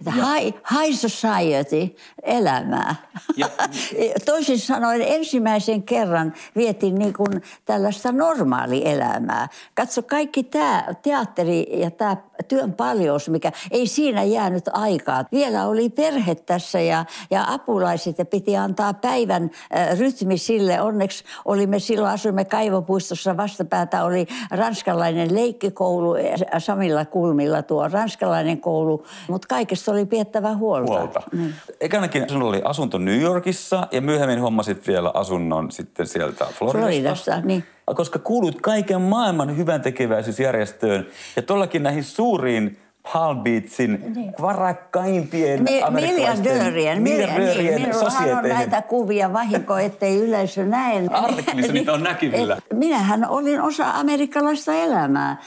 High, 0.05 0.55
high 0.71 0.93
society 0.95 1.95
elämää. 2.23 2.95
Ja, 3.37 3.49
Toisin 4.25 4.59
sanoen 4.59 5.01
ensimmäisen 5.01 5.83
kerran 5.83 6.33
vietin 6.55 6.95
niin 6.95 7.13
kuin 7.13 7.41
tällaista 7.65 8.11
normaalielämää. 8.11 9.47
Katso 9.75 10.01
kaikki 10.01 10.43
tämä 10.43 10.83
teatteri 11.01 11.79
ja 11.79 11.91
tämä 11.91 12.17
työn 12.47 12.73
paljous, 12.73 13.29
mikä 13.29 13.51
ei 13.71 13.87
siinä 13.87 14.23
jäänyt 14.23 14.69
aikaa. 14.73 15.25
Vielä 15.31 15.67
oli 15.67 15.89
perhe 15.89 16.35
tässä 16.35 16.79
ja, 16.79 17.05
ja 17.31 17.45
apulaiset 17.47 18.17
ja 18.17 18.25
piti 18.25 18.57
antaa 18.57 18.93
päivän 18.93 19.51
äh, 19.75 19.99
rytmi 19.99 20.37
sille. 20.37 20.81
Onneksi 20.81 21.23
olimme 21.45 21.79
silloin, 21.79 22.13
asuimme 22.13 22.45
Kaivopuistossa, 22.45 23.37
vastapäätä 23.37 24.03
oli 24.03 24.27
ranskalainen 24.51 25.35
leikkikoulu 25.35 26.15
Samilla 26.57 27.05
kulmilla 27.05 27.61
tuo 27.61 27.87
ranskalainen 27.87 28.61
koulu, 28.61 29.05
mutta 29.29 29.47
kaikesta 29.81 29.91
oli 29.91 30.05
piettävä 30.05 30.53
huolta. 30.53 30.91
huolta. 30.91 31.21
Mm. 31.31 31.53
Ekanakin 31.79 32.29
sinulla 32.29 32.49
oli 32.49 32.61
asunto 32.65 32.97
New 32.97 33.21
Yorkissa 33.21 33.87
ja 33.91 34.01
myöhemmin 34.01 34.39
hommasit 34.39 34.87
vielä 34.87 35.11
asunnon 35.13 35.71
sitten 35.71 36.07
sieltä 36.07 36.45
Floridasta. 36.45 36.79
Floridasta, 36.79 37.41
niin 37.41 37.63
koska 37.95 38.19
kuulut 38.19 38.61
kaiken 38.61 39.01
maailman 39.01 39.57
hyvän 39.57 39.81
tekeväisyysjärjestöön 39.81 41.07
ja 41.35 41.41
tuollakin 41.41 41.83
näihin 41.83 42.03
suuriin 42.03 42.77
Palm 43.13 43.43
Beachin 43.43 44.13
niin. 44.15 44.33
varakkaimpien 44.41 45.63
Mi- 45.63 45.81
miljardöörien, 45.89 47.01
miljardöörien 47.01 47.81
niin, 47.81 47.95
on 48.35 48.49
näitä 48.49 48.81
kuvia 48.81 49.33
vahinko, 49.33 49.77
ettei 49.77 50.17
yleisö 50.17 50.65
näe. 50.65 51.07
Artikkelissa 51.11 51.73
niitä 51.73 51.93
on 51.93 52.03
näkyvillä. 52.03 52.57
Minähän 52.73 53.29
olin 53.29 53.61
osa 53.61 53.91
amerikkalaista 53.91 54.73
elämää. 54.73 55.41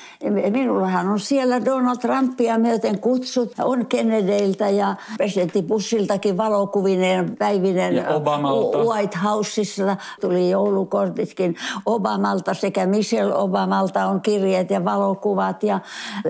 Minullahan 0.50 1.08
on 1.08 1.20
siellä 1.20 1.64
Donald 1.64 1.96
Trumpia 1.96 2.58
myöten 2.58 2.98
kutsut. 2.98 3.52
On 3.60 3.86
Kennedyiltä 3.86 4.68
ja 4.68 4.96
presidentti 5.16 5.62
Bushiltakin 5.62 6.36
valokuvinen 6.36 7.36
päivinen. 7.36 7.94
Ja 7.94 8.08
Obamalta. 8.08 8.78
White 8.78 9.18
Houseissa 9.24 9.96
tuli 10.20 10.50
joulukortitkin 10.50 11.56
Obamalta 11.86 12.54
sekä 12.54 12.86
Michelle 12.86 13.34
Obamalta 13.34 14.06
on 14.06 14.20
kirjeet 14.20 14.70
ja 14.70 14.84
valokuvat. 14.84 15.62
Ja 15.62 15.80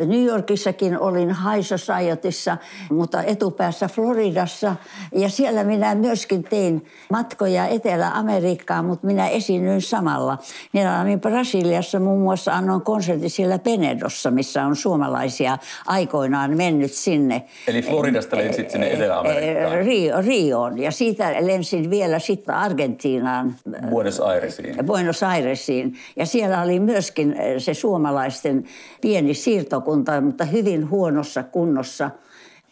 New 0.07 0.25
Yorkissakin 0.25 0.99
oli 1.01 1.14
olin 1.15 1.29
High 1.29 1.67
Societyssä, 1.67 2.59
mutta 2.91 3.23
etupäässä 3.23 3.89
Floridassa. 3.89 4.77
Ja 5.13 5.29
siellä 5.29 5.65
minä 5.65 5.95
myöskin 5.95 6.45
tein 6.45 6.85
matkoja 7.11 7.67
Etelä-Amerikkaan, 7.67 8.85
mutta 8.85 9.07
minä 9.07 9.29
esiinnyin 9.29 9.83
samalla. 9.83 10.39
Minä 10.73 11.03
olin 11.03 11.21
Brasiliassa 11.21 12.01
muun 12.01 12.23
muassa 12.23 12.53
annoin 12.53 12.83
konsertti 12.83 13.29
siellä 13.29 13.59
Penedossa, 13.59 14.31
missä 14.31 14.67
on 14.67 14.77
suomalaisia 14.77 15.59
aikoinaan 15.87 16.57
mennyt 16.57 16.93
sinne. 16.93 17.45
Eli 17.69 17.83
Floridasta 17.83 18.37
lensit 18.37 18.71
sinne 18.71 18.93
Etelä-Amerikkaan? 18.93 19.85
Rio, 19.85 20.23
Rioon 20.23 20.79
ja 20.79 20.91
siitä 20.91 21.35
lensin 21.41 21.91
vielä 21.91 22.19
sitten 22.19 22.55
Argentiinaan. 22.55 23.55
Buenos 23.91 24.21
Airesiin. 24.21 24.87
Buenos 24.87 25.23
Airesiin. 25.23 25.95
Ja 26.17 26.27
siellä 26.27 26.63
oli 26.63 26.81
myöskin 26.81 27.37
se 27.59 27.75
suomalaisten 27.75 28.65
pieni 29.01 29.35
siirtokunta, 29.35 30.21
mutta 30.21 30.45
hyvin 30.45 30.91
huono 30.91 31.04
huonossa 31.05 31.43
kunnossa– 31.43 32.11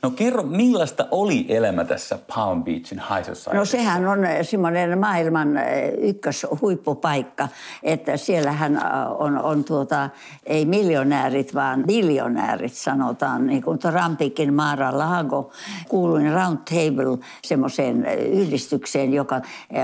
No 0.02 0.10
kerro, 0.10 0.42
millaista 0.42 1.08
oli 1.10 1.46
elämä 1.48 1.84
tässä 1.84 2.18
Palm 2.34 2.64
Beachin 2.64 3.02
High 3.14 3.24
Society? 3.26 3.56
No 3.56 3.64
sehän 3.64 4.06
on 4.06 4.24
eh, 4.24 4.46
semmoinen 4.48 4.98
maailman 4.98 5.56
eh, 5.56 5.92
ykköshuippupaikka, 5.98 7.48
että 7.82 8.16
siellähän 8.16 8.76
eh, 8.76 8.82
on, 9.18 9.38
on 9.38 9.64
tuota, 9.64 10.10
ei 10.46 10.64
miljonäärit, 10.64 11.54
vaan 11.54 11.84
biljonäärit 11.86 12.74
sanotaan, 12.74 13.46
niin 13.46 13.62
kuin 13.62 13.78
Trumpikin 13.78 14.54
Mara 14.54 14.98
Lago. 14.98 15.52
Kuuluin 15.88 16.32
Round 16.32 16.58
Table 16.58 17.18
semmoiseen 17.44 18.06
yhdistykseen, 18.32 19.12
joka 19.12 19.40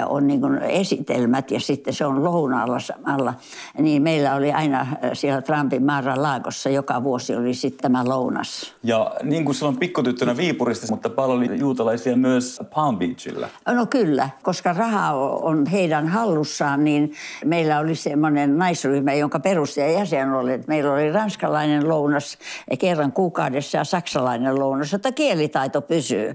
on 0.07 0.27
niin 0.27 0.41
kuin 0.41 0.59
esitelmät 0.59 1.51
ja 1.51 1.61
sitten 1.61 1.95
se 1.95 2.07
on 2.07 2.25
lounaalla 2.25 2.81
samalla. 2.81 3.35
Niin 3.79 4.03
meillä 4.03 4.35
oli 4.35 4.53
aina 4.53 4.87
siellä 5.13 5.43
Trumpin 5.43 5.85
Mara 5.87 6.23
Laagossa 6.23 6.71
joka 6.71 7.05
vuosi 7.05 7.37
oli 7.37 7.55
sitten 7.55 7.83
tämä 7.83 8.09
lounas. 8.09 8.75
Ja 8.83 9.15
niin 9.23 9.45
kuin 9.45 9.55
silloin 9.55 9.77
pikku 9.77 10.08
tyttönä 10.09 10.37
Viipurista, 10.37 10.87
mutta 10.91 11.11
paljon 11.11 11.59
juutalaisia 11.59 12.17
myös 12.17 12.61
Palm 12.75 12.99
Beachillä. 12.99 13.49
No 13.67 13.87
kyllä, 13.87 14.31
koska 14.43 14.73
raha 14.73 15.13
on 15.43 15.67
heidän 15.67 16.09
hallussaan, 16.09 16.85
niin 16.85 17.13
meillä 17.45 17.79
oli 17.79 17.95
semmoinen 17.95 18.59
naisryhmä, 18.59 19.15
jonka 19.15 19.41
perustaja 19.41 19.91
jäsen 19.91 20.33
oli, 20.33 20.61
meillä 20.67 20.93
oli 20.93 21.13
ranskalainen 21.13 21.89
lounas 21.89 22.39
kerran 22.79 23.13
kuukaudessa 23.13 23.79
ja 23.79 23.85
saksalainen 23.85 24.59
lounas, 24.59 24.95
että 24.95 25.13
kielitaito 25.13 25.81
pysyy. 25.81 26.35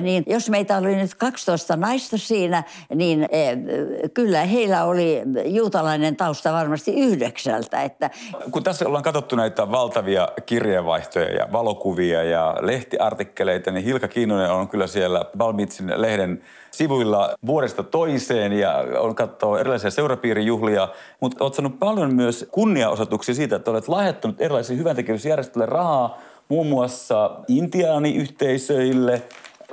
Niin, 0.00 0.24
jos 0.26 0.50
meitä 0.50 0.76
oli 0.76 0.96
nyt 0.96 1.14
12 1.14 1.76
naista 1.76 2.18
siinä, 2.18 2.62
niin 2.94 3.28
eh, 3.30 3.58
kyllä 4.14 4.44
heillä 4.44 4.84
oli 4.84 5.22
juutalainen 5.44 6.16
tausta 6.16 6.52
varmasti 6.52 6.94
yhdeksältä. 6.94 7.82
Että... 7.82 8.10
Kun 8.50 8.62
tässä 8.62 8.86
ollaan 8.86 9.04
katsottu 9.04 9.36
näitä 9.36 9.70
valtavia 9.70 10.28
kirjeenvaihtoja 10.46 11.30
ja 11.30 11.48
valokuvia 11.52 12.22
ja 12.22 12.56
lehti 12.60 12.96
artikkeleita, 13.06 13.70
niin 13.70 13.84
Hilka 13.84 14.08
Kiinnonen 14.08 14.50
on 14.50 14.68
kyllä 14.68 14.86
siellä 14.86 15.24
Balmitsin 15.38 15.92
lehden 15.96 16.42
sivuilla 16.70 17.34
vuodesta 17.46 17.82
toiseen 17.82 18.52
ja 18.52 18.84
on 18.98 19.14
katsoa 19.14 19.60
erilaisia 19.60 19.90
seurapiirijuhlia, 19.90 20.88
mutta 21.20 21.44
olet 21.44 21.54
saanut 21.54 21.78
paljon 21.78 22.14
myös 22.14 22.48
kunniaosoituksia 22.50 23.34
siitä, 23.34 23.56
että 23.56 23.70
olet 23.70 23.88
lahjoittanut 23.88 24.40
erilaisiin 24.40 24.78
hyväntekevyysjärjestöille 24.78 25.66
rahaa, 25.66 26.18
muun 26.48 26.66
muassa 26.66 27.30
intiaaniyhteisöille, 27.48 29.22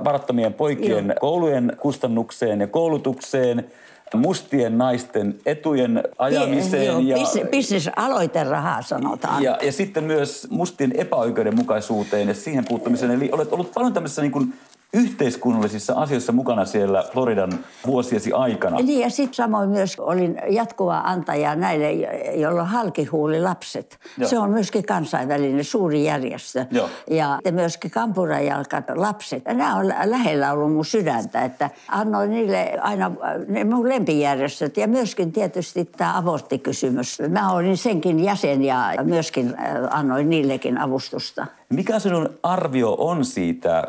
varattomien 0.04 0.54
poikien 0.54 1.06
Joo. 1.08 1.16
koulujen 1.20 1.78
kustannukseen 1.80 2.60
ja 2.60 2.68
koulutukseen– 2.68 3.66
mustien 4.18 4.78
naisten 4.78 5.36
etujen 5.46 6.04
ajamiseen. 6.18 6.86
Joo, 6.86 7.00
ja, 7.00 7.18
bis, 7.18 7.50
bisnesaloiterahaa 7.52 8.82
sanotaan. 8.82 9.44
Ja, 9.44 9.58
ja 9.62 9.72
sitten 9.72 10.04
myös 10.04 10.48
mustien 10.50 10.92
epäoikeudenmukaisuuteen 10.98 12.28
ja 12.28 12.34
siihen 12.34 12.66
puuttumiseen. 12.66 13.12
Eli 13.12 13.30
olet 13.32 13.54
ollut 13.54 13.72
paljon 13.74 13.94
tämmöisessä 13.94 14.22
niin 14.22 14.32
kuin 14.32 14.54
yhteiskunnallisissa 14.94 15.94
asioissa 15.94 16.32
mukana 16.32 16.66
siellä 16.66 17.04
Floridan 17.12 17.60
vuosiesi 17.88 18.32
aikana. 18.32 18.78
Niin 18.78 19.00
ja 19.00 19.10
sitten 19.10 19.34
samoin 19.34 19.70
myös 19.70 20.00
olin 20.00 20.42
jatkuva 20.50 20.98
antaja 20.98 21.56
näille, 21.56 21.92
joilla 22.36 22.62
on 22.62 22.68
halkihuulilapset. 22.68 24.00
Joo. 24.18 24.30
Se 24.30 24.40
on 24.40 24.50
myöskin 24.50 24.86
kansainvälinen 24.86 25.64
suuri 25.64 26.04
järjestö. 26.04 26.66
Joo. 26.72 26.90
Ja 27.10 27.40
myöskin 27.52 27.92
kampurajalkat 27.92 28.86
lapset. 28.96 29.46
Nämä 29.46 29.76
on 29.76 29.88
lähellä 29.88 30.52
ollut 30.52 30.74
mun 30.74 30.86
sydäntä, 30.86 31.46
että 31.46 31.70
annoin 31.88 32.30
niille 32.30 32.78
aina 32.82 33.12
ne 33.48 33.64
mun 33.64 33.90
lempijärjestöt 33.90 34.78
ja 34.78 34.88
myöskin 34.88 35.32
tietysti 35.32 35.86
tämä 35.86 36.18
aborttikysymys. 36.18 37.18
Mä 37.30 37.52
olin 37.52 37.78
senkin 37.78 38.24
jäsen 38.24 38.64
ja 38.64 38.94
myöskin 39.04 39.48
äh, 39.48 40.00
annoin 40.00 40.30
niillekin 40.30 40.78
avustusta. 40.78 41.48
Mikä 41.74 42.00
sinun 42.00 42.30
arvio 42.44 42.96
on 42.98 43.26
siitä 43.26 43.84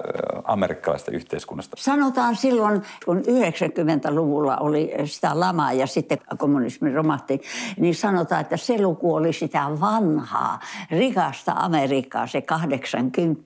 amerikkalaisesta 0.44 1.10
yhteiskunnasta? 1.10 1.76
Sanotaan 1.80 2.36
silloin, 2.36 2.82
kun 3.04 3.18
90-luvulla 3.18 4.56
oli 4.56 4.92
sitä 5.04 5.40
lamaa 5.40 5.72
ja 5.72 5.86
sitten 5.86 6.18
kommunismi 6.38 6.92
romahti, 6.92 7.40
niin 7.76 7.94
sanotaan, 7.94 8.40
että 8.40 8.56
se 8.56 8.82
luku 8.82 9.14
oli 9.14 9.32
sitä 9.32 9.66
vanhaa, 9.80 10.60
rikasta 10.90 11.52
Amerikkaa, 11.52 12.26
se 12.26 12.40
80 12.40 13.42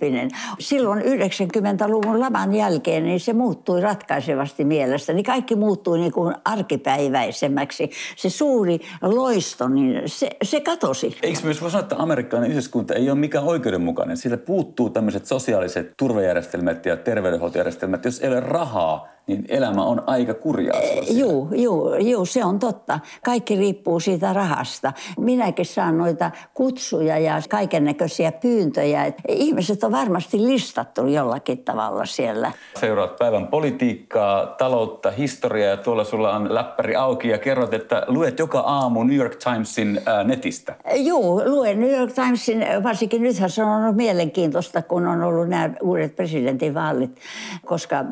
Silloin 0.58 1.02
90-luvun 1.02 2.20
laman 2.20 2.54
jälkeen 2.54 3.04
niin 3.04 3.20
se 3.20 3.32
muuttui 3.32 3.80
ratkaisevasti 3.80 4.64
mielestä. 4.64 5.12
Niin 5.12 5.24
kaikki 5.24 5.56
muuttui 5.56 5.98
niin 5.98 6.12
kuin 6.12 6.34
arkipäiväisemmäksi. 6.44 7.90
Se 8.16 8.30
suuri 8.30 8.80
loisto, 9.02 9.68
niin 9.68 10.02
se, 10.06 10.30
se 10.42 10.60
katosi. 10.60 11.16
Eikö 11.22 11.40
myös 11.44 11.62
voi 11.62 11.70
sanoa, 11.70 11.82
että 11.82 11.96
amerikkalainen 11.98 12.50
yhteiskunta 12.50 12.94
ei 12.94 13.10
ole 13.10 13.18
mikään 13.18 13.44
oikeudenmukainen? 13.44 14.16
Siitä 14.28 14.44
puuttuu 14.46 14.90
tämmöiset 14.90 15.26
sosiaaliset 15.26 15.92
turvajärjestelmät 15.96 16.86
ja 16.86 16.96
terveydenhuoltojärjestelmät. 16.96 18.04
Jos 18.04 18.20
ei 18.20 18.28
ole 18.28 18.40
rahaa, 18.40 19.08
niin 19.28 19.44
elämä 19.48 19.84
on 19.84 20.02
aika 20.06 20.34
kurjaa. 20.34 20.80
Joo, 21.10 21.48
joo, 21.52 21.96
joo, 21.96 22.24
se 22.24 22.44
on 22.44 22.58
totta. 22.58 23.00
Kaikki 23.24 23.56
riippuu 23.56 24.00
siitä 24.00 24.32
rahasta. 24.32 24.92
Minäkin 25.18 25.66
saan 25.66 25.98
noita 25.98 26.30
kutsuja 26.54 27.18
ja 27.18 27.42
kaiken 27.48 27.84
näköisiä 27.84 28.32
pyyntöjä. 28.32 29.12
Ihmiset 29.28 29.84
on 29.84 29.92
varmasti 29.92 30.42
listattu 30.46 31.06
jollakin 31.06 31.64
tavalla 31.64 32.06
siellä. 32.06 32.52
Seuraat 32.80 33.16
päivän 33.16 33.46
politiikkaa, 33.46 34.46
taloutta, 34.46 35.10
historiaa 35.10 35.70
ja 35.70 35.76
tuolla 35.76 36.04
sulla 36.04 36.36
on 36.36 36.54
läppäri 36.54 36.96
auki 36.96 37.28
ja 37.28 37.38
kerrot, 37.38 37.74
että 37.74 38.04
luet 38.06 38.38
joka 38.38 38.60
aamu 38.60 39.04
New 39.04 39.16
York 39.16 39.36
Timesin 39.36 40.00
ää, 40.06 40.24
netistä. 40.24 40.74
Joo, 40.94 41.42
luen 41.46 41.80
New 41.80 41.98
York 41.98 42.12
Timesin, 42.12 42.66
varsinkin 42.82 43.22
nythän 43.22 43.50
se 43.50 43.64
on 43.64 43.82
ollut 43.82 43.96
mielenkiintoista, 43.96 44.82
kun 44.82 45.06
on 45.06 45.22
ollut 45.22 45.48
nämä 45.48 45.70
uudet 45.82 46.16
presidentinvaalit, 46.16 47.20
koska 47.66 48.04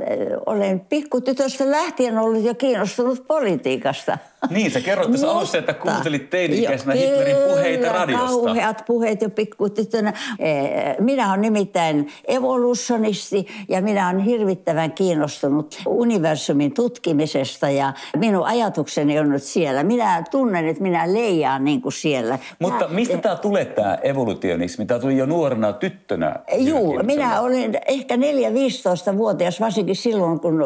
olen 0.46 0.80
pikku 0.80 1.05
pikkutytöstä 1.07 1.70
lähtien 1.70 2.18
ollut 2.18 2.44
jo 2.44 2.54
kiinnostunut 2.54 3.26
politiikasta. 3.26 4.18
Niin, 4.51 4.70
sä 4.70 4.80
kerroit 4.80 5.11
tässä 5.11 5.30
alussa, 5.30 5.59
että 5.59 5.74
kuuntelit 5.74 6.30
teini-ikäisenä 6.30 6.94
Hitlerin 6.94 7.36
puheita 7.36 7.92
radiosta. 7.92 8.42
kauheat 8.42 8.82
puheet 8.86 9.22
jo 9.22 9.30
pikkutytönä. 9.30 10.12
Eh, 10.38 10.97
minä 11.01 11.28
olen 11.28 11.40
nimittäin 11.40 12.12
evolutionisti 12.28 13.47
ja 13.68 13.82
minä 13.82 14.09
olen 14.09 14.18
hirvittävän 14.18 14.92
kiinnostunut 14.92 15.78
universumin 15.86 16.74
tutkimisesta 16.74 17.70
ja 17.70 17.92
minun 18.16 18.47
ajatukseni 18.47 19.18
on 19.18 19.28
nyt 19.28 19.42
siellä. 19.42 19.82
Minä 19.82 20.24
tunnen, 20.30 20.66
että 20.66 20.82
minä 20.82 21.12
leijaan 21.12 21.64
niin 21.64 21.82
kuin 21.82 21.92
siellä. 21.92 22.38
Mutta 22.59 22.84
ja, 22.84 22.90
mistä 22.90 23.18
tämä 23.18 23.36
tulee 23.36 23.64
tämä 23.64 23.99
evolutionismi? 24.03 24.86
Tämä 24.86 25.01
tuli 25.01 25.16
jo 25.16 25.26
nuorena 25.26 25.72
tyttönä. 25.72 26.36
Joo, 26.59 27.03
minä 27.03 27.40
olin 27.40 27.78
ehkä 27.88 28.16
4-15-vuotias, 28.16 29.61
varsinkin 29.61 29.97
silloin 29.97 30.40
kun 30.40 30.61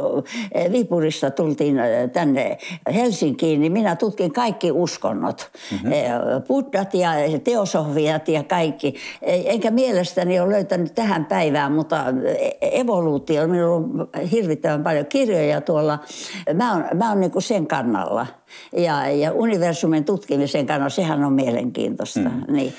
eh, 0.53 0.73
Viipurista 0.73 1.31
tultiin 1.31 1.79
eh, 1.79 2.11
tänne 2.11 2.59
Helsinkiin, 2.95 3.70
niin 3.71 3.83
minä 3.83 3.97
tutkin 3.97 4.33
kaikki 4.33 4.73
uskonnot. 4.73 5.51
Mm-hmm. 5.73 5.91
Buddhat 6.49 6.95
ja 6.95 7.11
teosofiat 7.45 8.29
ja 8.29 8.43
kaikki. 8.43 8.95
Enkä 9.23 9.71
mielestäni 9.71 10.41
ole 10.41 10.53
löytänyt 10.53 10.95
tähän 10.95 11.25
päivään, 11.25 11.73
mutta 11.73 12.05
evoluutio, 12.61 13.49
minulla 13.49 13.77
on 13.77 14.09
hirvittävän 14.31 14.83
paljon 14.83 15.07
kirjoja 15.07 15.61
tuolla. 15.61 15.99
Mä 16.55 16.73
oon, 16.73 16.85
mä 16.95 17.09
oon 17.09 17.21
niin 17.21 17.31
kuin 17.31 17.43
sen 17.43 17.67
kannalla. 17.67 18.27
Ja, 18.77 19.11
ja 19.11 19.33
universumin 19.33 20.05
tutkimisen 20.05 20.67
kannalla, 20.67 20.89
sehän 20.89 21.25
on 21.25 21.33
mielenkiintoista. 21.33 22.21
Mm. 22.21 22.45
Niin. 22.49 22.73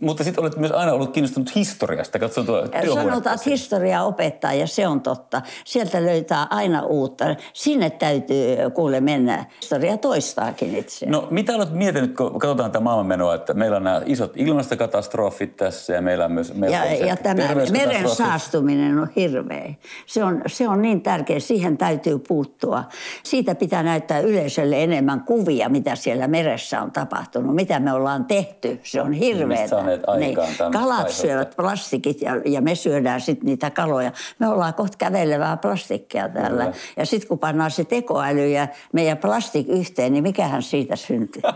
Mutta 0.00 0.24
sitten 0.24 0.42
olet 0.42 0.56
myös 0.56 0.72
aina 0.72 0.92
ollut 0.92 1.12
kiinnostunut 1.12 1.54
historiasta. 1.54 2.18
Katso 2.18 2.44
tuo 2.44 2.66
Sanotaan, 2.94 3.34
että 3.34 3.50
historia 3.50 4.02
opettaa 4.02 4.52
ja 4.52 4.66
se 4.66 4.86
on 4.86 5.00
totta. 5.00 5.42
Sieltä 5.64 6.06
löytää 6.06 6.46
aina 6.50 6.82
uutta. 6.82 7.24
Sinne 7.52 7.90
täytyy 7.90 8.56
kuule 8.74 9.00
mennä. 9.00 9.44
Historia 9.60 9.96
toistaakin 9.96 10.76
itse. 10.76 11.06
No 11.06 11.28
mitä 11.30 11.54
olet 11.54 11.72
miettinyt, 11.72 12.16
kun 12.16 12.38
katsotaan 12.38 12.70
tätä 12.70 12.80
maailmanmenoa, 12.80 13.34
että 13.34 13.54
meillä 13.54 13.76
on 13.76 13.84
nämä 13.84 14.02
isot 14.06 14.32
ilmastokatastrofit 14.36 15.56
tässä 15.56 15.92
ja 15.92 16.02
meillä 16.02 16.24
on 16.24 16.32
myös 16.32 16.54
meillä 16.54 16.76
ja, 16.76 17.06
ja 17.06 17.16
tämä 17.16 17.54
meren 17.72 18.08
saastuminen 18.08 18.98
on 18.98 19.08
hirveä. 19.16 19.74
Se 20.06 20.24
on, 20.24 20.42
se 20.46 20.68
on 20.68 20.82
niin 20.82 21.00
tärkeä, 21.00 21.40
siihen 21.40 21.78
täytyy 21.78 22.18
puuttua. 22.18 22.84
Siitä 23.22 23.54
pitää 23.54 23.82
näyttää 23.82 24.20
yleisölle 24.20 24.82
enemmän 24.82 25.20
kuvia, 25.20 25.68
mitä 25.68 25.96
siellä 25.96 26.28
meressä 26.28 26.82
on 26.82 26.90
tapahtunut, 26.90 27.54
mitä 27.54 27.80
me 27.80 27.92
ollaan 27.92 28.24
tehty. 28.24 28.80
Se 28.82 29.00
on 29.02 29.12
hirveä 29.12 29.68
saaneet 29.88 30.08
aikaan 30.08 30.48
niin, 30.48 30.72
Kalat 30.72 30.98
aihetta. 30.98 31.22
syövät 31.22 31.56
plastikit 31.56 32.22
ja, 32.22 32.32
ja 32.44 32.60
me 32.60 32.74
syödään 32.74 33.20
sitten 33.20 33.46
niitä 33.46 33.70
kaloja. 33.70 34.12
Me 34.38 34.48
ollaan 34.48 34.74
kohta 34.74 34.98
kävelevää 34.98 35.56
plastikkia 35.56 36.28
täällä. 36.28 36.64
Kyllä. 36.64 36.76
Ja 36.96 37.06
sitten 37.06 37.28
kun 37.28 37.38
pannaan 37.38 37.70
se 37.70 37.84
tekoäly 37.84 38.48
ja 38.48 38.68
meidän 38.92 39.18
plastik 39.18 39.68
yhteen, 39.68 40.12
niin 40.12 40.22
mikähän 40.22 40.62
siitä 40.62 40.96
syntyy? 40.96 41.42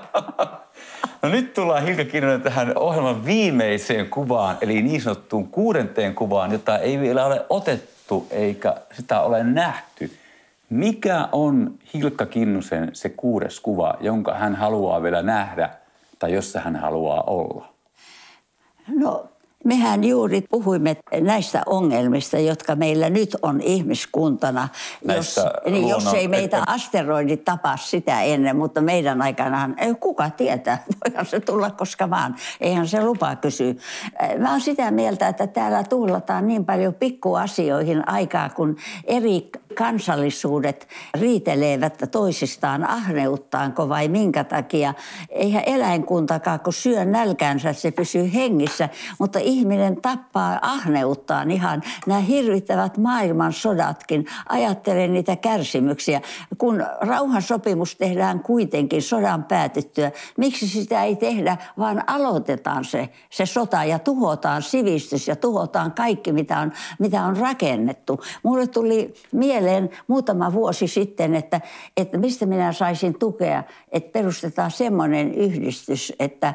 No 1.23 1.29
nyt 1.29 1.55
tullaan 1.55 1.87
Hilka 1.87 2.05
Kinnunen 2.05 2.43
tähän 2.43 2.79
ohjelman 2.79 3.25
viimeiseen 3.25 4.11
kuvaan, 4.11 4.59
eli 4.61 4.83
niin 4.83 5.01
sanottuun 5.03 5.49
kuudenteen 5.49 6.15
kuvaan, 6.15 6.53
jota 6.53 6.79
ei 6.79 7.01
vielä 7.01 7.27
ole 7.27 7.47
otettu 7.51 8.27
eikä 8.31 8.75
sitä 8.93 9.21
ole 9.21 9.45
nähty. 9.45 10.11
Mikä 10.71 11.29
on 11.33 11.75
Hilkka 11.95 12.27
Kinnusen 12.27 12.91
se 12.93 13.09
kuudes 13.09 13.61
kuva, 13.61 13.95
jonka 14.01 14.35
hän 14.35 14.55
haluaa 14.55 15.03
vielä 15.03 15.23
nähdä 15.23 15.71
tai 16.19 16.33
jossa 16.33 16.61
hän 16.61 16.77
haluaa 16.77 17.23
olla? 17.23 17.72
No, 18.89 19.32
mehän 19.65 20.05
juuri 20.05 20.41
puhuimme 20.51 20.97
näistä 21.21 21.63
ongelmista, 21.67 22.39
jotka 22.39 22.77
meillä 22.77 23.11
nyt 23.11 23.37
on 23.43 23.61
ihmiskuntana. 23.61 24.69
jos, 25.17 25.41
niin 25.71 25.89
jos 25.89 26.15
ei 26.15 26.29
meitä 26.29 26.59
että... 26.59 26.73
asteroidit 26.73 27.45
tapaa 27.45 27.77
sitä 27.77 28.23
ennen, 28.23 28.57
mutta 28.57 28.81
meidän 28.81 29.23
aikanaan, 29.23 29.75
ei 29.79 29.95
kuka 29.95 30.31
tietää, 30.31 30.85
voihan 31.05 31.27
se 31.27 31.41
tulla 31.41 31.71
koska 31.71 32.11
vaan. 32.11 32.37
Eihän 32.61 32.89
se 32.89 33.05
lupa 33.05 33.37
kysy. 33.37 33.77
Mä 34.39 34.51
oon 34.51 34.61
sitä 34.61 34.91
mieltä, 34.91 35.29
että 35.29 35.47
täällä 35.47 35.85
tuhlataan 35.85 36.49
niin 36.49 36.65
paljon 36.65 36.95
pikkuasioihin 36.95 38.09
aikaa, 38.09 38.49
kun 38.49 38.77
eri 39.05 39.51
kansallisuudet 39.75 40.89
riitelevät 41.21 41.99
toisistaan 42.11 42.85
ahneuttaanko 42.85 43.89
vai 43.89 44.09
minkä 44.09 44.45
takia. 44.45 44.95
Eihän 45.29 45.63
eläinkuntakaan, 45.67 46.61
kun 46.61 46.73
syö 46.73 47.05
nälkäänsä, 47.05 47.73
se 47.73 47.91
pysyy 47.91 48.35
hengissä, 48.35 48.89
mutta 49.19 49.39
ihminen 49.53 50.03
tappaa 50.03 50.59
ahneuttaan 50.63 51.51
ihan 51.51 51.83
nämä 52.07 52.21
hirvittävät 52.21 52.99
maailman 52.99 53.53
sodatkin. 53.53 54.27
Ajattelen 54.49 55.13
niitä 55.13 55.37
kärsimyksiä. 55.37 56.21
Kun 56.59 56.87
rauhansopimus 57.01 57.97
tehdään 57.97 58.41
kuitenkin 58.41 59.03
sodan 59.03 59.45
päätyttyä, 59.45 60.13
miksi 60.37 60.69
sitä 60.69 61.03
ei 61.03 61.17
tehdä, 61.17 61.57
vaan 61.79 62.05
aloitetaan 62.07 62.85
se, 62.85 63.09
se 63.31 63.47
sota 63.47 63.85
ja 63.85 63.99
tuhotaan 63.99 64.63
sivistys 64.63 65.29
ja 65.29 65.37
tuhotaan 65.37 65.93
kaikki, 65.93 66.33
mitä 66.33 66.59
on, 66.59 66.73
mitä 66.99 67.25
on 67.25 67.37
rakennettu. 67.37 68.21
Mulle 68.43 68.67
tuli 68.67 69.15
mieleen 69.33 69.91
muutama 70.07 70.53
vuosi 70.53 70.89
sitten, 70.89 71.35
että, 71.35 71.61
että 71.97 72.19
mistä 72.19 72.47
minä 72.47 72.73
saisin 72.73 73.19
tukea, 73.19 73.63
että 73.93 74.13
perustetaan 74.13 74.71
semmoinen 74.71 75.35
yhdistys, 75.35 76.13
että 76.19 76.55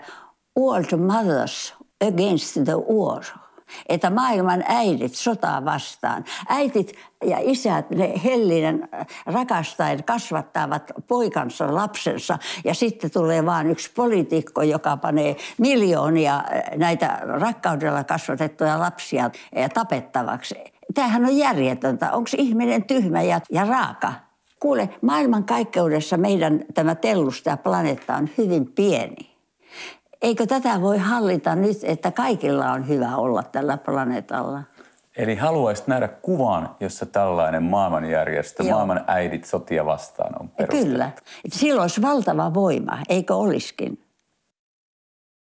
World 0.59 0.97
Mothers 0.97 1.73
Against 2.01 2.53
the 2.65 2.75
War– 2.75 3.23
että 3.89 4.09
maailman 4.09 4.63
äidit 4.67 5.15
sotaa 5.15 5.65
vastaan. 5.65 6.25
Äitit 6.49 6.93
ja 7.23 7.37
isät, 7.41 7.89
ne 7.89 8.13
hellinen 8.23 8.89
rakastaen 9.25 10.03
kasvattavat 10.03 10.91
poikansa, 11.07 11.75
lapsensa 11.75 12.37
ja 12.63 12.73
sitten 12.73 13.11
tulee 13.11 13.45
vain 13.45 13.71
yksi 13.71 13.91
poliitikko, 13.95 14.61
joka 14.61 14.97
panee 14.97 15.35
miljoonia 15.57 16.43
näitä 16.75 17.19
rakkaudella 17.23 18.03
kasvatettuja 18.03 18.79
lapsia 18.79 19.29
tapettavaksi. 19.73 20.55
Tämähän 20.93 21.25
on 21.25 21.37
järjetöntä. 21.37 22.11
Onko 22.11 22.29
ihminen 22.37 22.83
tyhmä 22.83 23.21
ja, 23.21 23.41
ja 23.51 23.65
raaka? 23.65 24.13
Kuule, 24.59 24.89
maailmankaikkeudessa 25.01 26.17
meidän 26.17 26.65
tämä 26.73 26.95
tellusta 26.95 27.49
ja 27.49 27.57
planeetta 27.57 28.15
on 28.15 28.29
hyvin 28.37 28.71
pieni. 28.71 29.36
Eikö 30.27 30.45
tätä 30.45 30.81
voi 30.81 30.97
hallita 30.97 31.55
nyt, 31.55 31.77
että 31.83 32.11
kaikilla 32.11 32.71
on 32.71 32.87
hyvä 32.87 33.15
olla 33.15 33.43
tällä 33.43 33.77
planeetalla? 33.77 34.63
Eli 35.17 35.35
haluaisit 35.35 35.87
nähdä 35.87 36.07
kuvan, 36.07 36.75
jossa 36.79 37.05
tällainen 37.05 37.63
maailmanjärjestö, 37.63 38.63
Joo. 38.63 38.71
maailman 38.71 39.03
äidit 39.07 39.45
sotia 39.45 39.85
vastaan 39.85 40.41
on 40.41 40.49
perustettu. 40.49 40.85
Kyllä. 40.85 41.11
Silloin 41.47 41.81
olisi 41.81 42.01
valtava 42.01 42.53
voima, 42.53 42.97
eikö 43.09 43.35
olisikin? 43.35 44.06